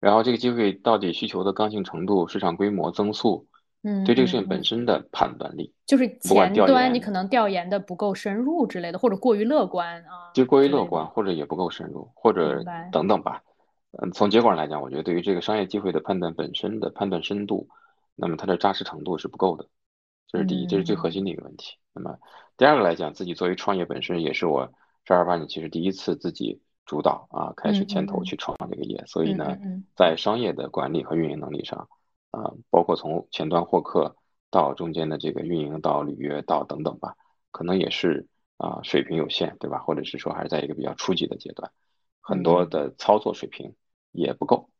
[0.00, 3.46] 然后这个机会到底需求的刚性程度、市场规模、增速，
[3.82, 12.62] 嗯对这个事情本身的判断力，就是前端你，可能调研的不够深入之类的，或者过于乐观啊就过于乐观，或者也不够深入，或者。
[12.90, 13.42] 等等吧。
[13.92, 17.68] 嗯，从结果上来讲，我觉得对于这个商业机会的判断本身的判断深度，
[18.14, 19.68] 那么它的扎实程度是不够的，
[20.28, 21.76] 这是第一，这是最核嗯心的一个问题。
[21.92, 22.16] 那么
[22.56, 24.72] 第二个来讲，自己作为创业本身也是我
[25.04, 29.58] 正儿八经其实第一次自己主导啊，开始牵头去创这个业，所以嗯呢，
[29.96, 31.88] 在商业的管理和运营能力上，
[32.30, 34.14] 啊，包括从前端获客
[34.50, 37.16] 到中间的这个运营到履约到等等吧，
[37.50, 39.78] 可能也是啊水平有限，对吧？
[39.78, 41.72] 或者是说还是在一个比较初级的阶段，
[42.20, 43.74] 很多嗯，的操作水平
[44.12, 44.70] 也不够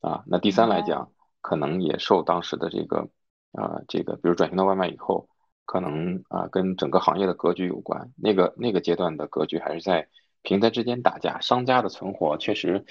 [0.00, 0.22] 啊。
[0.26, 0.50] 那第。
[0.50, 1.10] 三来讲，
[1.40, 3.08] 可能也受当时的这个
[3.52, 5.28] 啊这个，比如转型到外卖以后，
[5.64, 8.12] 可能啊跟整个行业的格局有关。
[8.16, 10.08] 那个那个阶段的格局还是在
[10.42, 12.84] 平台之间打架，商家的存活确实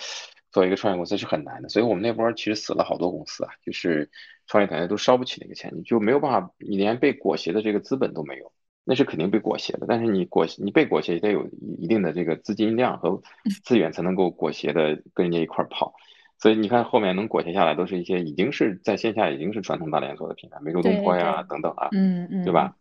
[0.51, 1.69] 作为一个创业公司是很难的。
[1.69, 4.09] 所以我们那波儿其实死了好多公司啊，就是
[4.47, 8.51] 创业团队都烧不起那个钱，你就没有办法，你连被裹挟的这个资本都没有。
[8.83, 9.85] 那是肯定被裹挟的。
[9.87, 13.21] 但是你裹你被裹挟也得有一定的这个资金量和
[13.63, 15.93] 资源才能够裹挟的跟人家一块儿跑。
[16.39, 22.75] 所以你看后面能裹挟下来，都是一些已经是在线下已经是传统大连锁的品牌，美洲东坡呀等等啊，嗯嗯，对吧？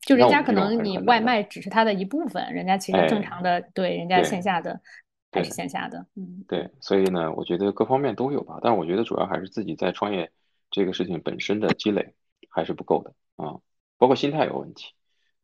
[0.00, 4.80] 就人家可能你外卖只是它的一部分，人家其实正常的对人家线下的
[5.32, 10.30] 还是线下的，嗯，对，所以呢，我觉得各方面都有吧，但我觉得主要还是自己在创业
[10.70, 12.14] 这个事情本身的积累
[12.48, 13.58] 还是不够的啊，
[13.98, 14.92] 包括心态有问题，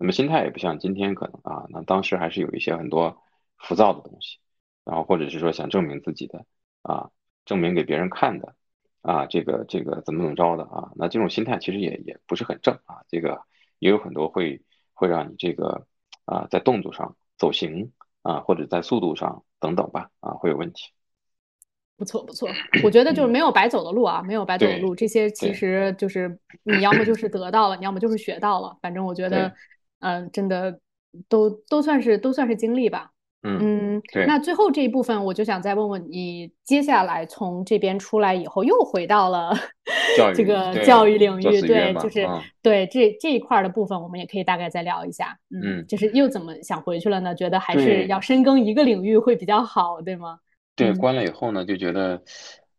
[0.02, 3.22] 那么心态也不像今天可能啊，那当时还是有一些很多
[3.56, 4.38] 浮躁的东西，
[4.84, 6.44] 然后或者是说想证明自己的
[6.82, 7.10] 啊，
[7.44, 8.54] 证明给别人看的
[9.00, 13.40] 啊，这个这个怎么怎么着的啊，那这种心态其实也也不是很正啊，这个。
[13.78, 14.62] 也有很多会
[14.94, 15.88] 会让你这个
[16.24, 17.90] 啊，在动作上走形
[18.22, 20.92] 啊，或者在速度上等等吧啊，会有问题。
[21.96, 22.48] 不错不错，
[22.84, 29.52] 我觉得就是没有白走的路啊，没有白走的路，这些其实就是你要么就是得到了，你要么就是学到了，反正我觉得，
[30.02, 30.78] 嗯，真的
[31.28, 33.10] 都都算是都算是经历吧。
[33.44, 34.24] 嗯，对。
[34.24, 39.52] 那最后这一部分，我就想再问问你，接下来从这边出来以后，又回到了
[40.32, 42.24] 这个教育领域，对，就是
[42.62, 45.36] 对这这一块的部分，我们也可以大概再聊一下。
[45.50, 47.34] 嗯，就是又怎么想回去了呢？
[47.34, 50.38] 觉得还是要深耕一个领域会比较好，对吗？
[50.76, 52.22] 对，关了以后呢，就觉得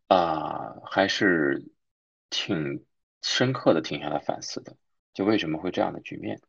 [0.07, 1.61] 啊，还是
[2.30, 2.86] 挺
[3.21, 4.74] 深刻的，停下来反思的，
[5.13, 6.39] 就为什么会这样的局面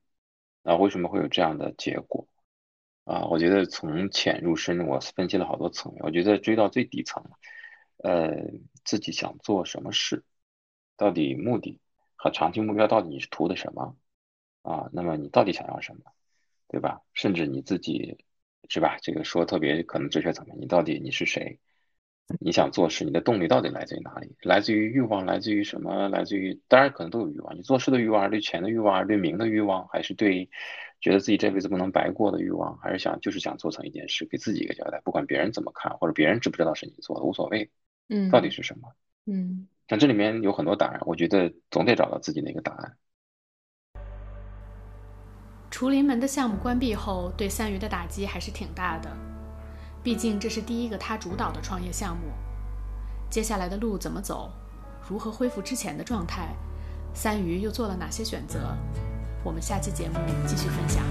[0.64, 0.74] 啊？
[0.76, 2.26] 为什么会有这样的结果？
[3.04, 6.02] 啊，我觉得从浅入深，我分析了好多层面。
[6.02, 7.22] 我觉得追到最底层，
[7.98, 8.30] 呃，
[8.82, 10.24] 自己想做什么事，
[10.96, 11.78] 到底目的
[12.16, 13.94] 和长期目标到底你是图的什么
[14.62, 14.88] 啊？
[14.90, 16.00] 那么你到底想要什么，
[16.68, 17.02] 对吧？
[17.12, 18.16] 甚至你自己
[18.70, 18.96] 是吧？
[19.02, 21.60] 这个说特别可能哲学层面，你到底你是谁？
[22.40, 24.34] 你想做事，你的动力到底来自于哪里？
[24.42, 26.08] 来自于欲望，来自于什么？
[26.08, 27.56] 来自于当然可能都有欲望。
[27.56, 30.48] 你做事的欲望，对钱的欲望，对名的欲望，还是对？
[31.00, 37.70] 觉得自己这辈子不能白过的欲望，还是想就是想做成一件事，给自己一个交代，不管别人怎么看，或者别人知不知道是你做的，无所谓。
[38.08, 38.88] 嗯，到底是什么？
[39.26, 42.96] 嗯，但这里面有很多答案，我觉得总得找到自己的一个答案。
[45.70, 49.14] 厨林门的项目关闭后，对三鱼的打击还是挺大的，
[50.04, 52.24] 毕竟这是第一个他主导的创业项目。
[53.30, 54.52] 接下来的路怎么走？
[55.08, 56.54] 如何恢复之前的状态？
[57.14, 58.76] 三鱼又做了哪些选择？
[59.42, 61.02] 我们下期节目继续分享。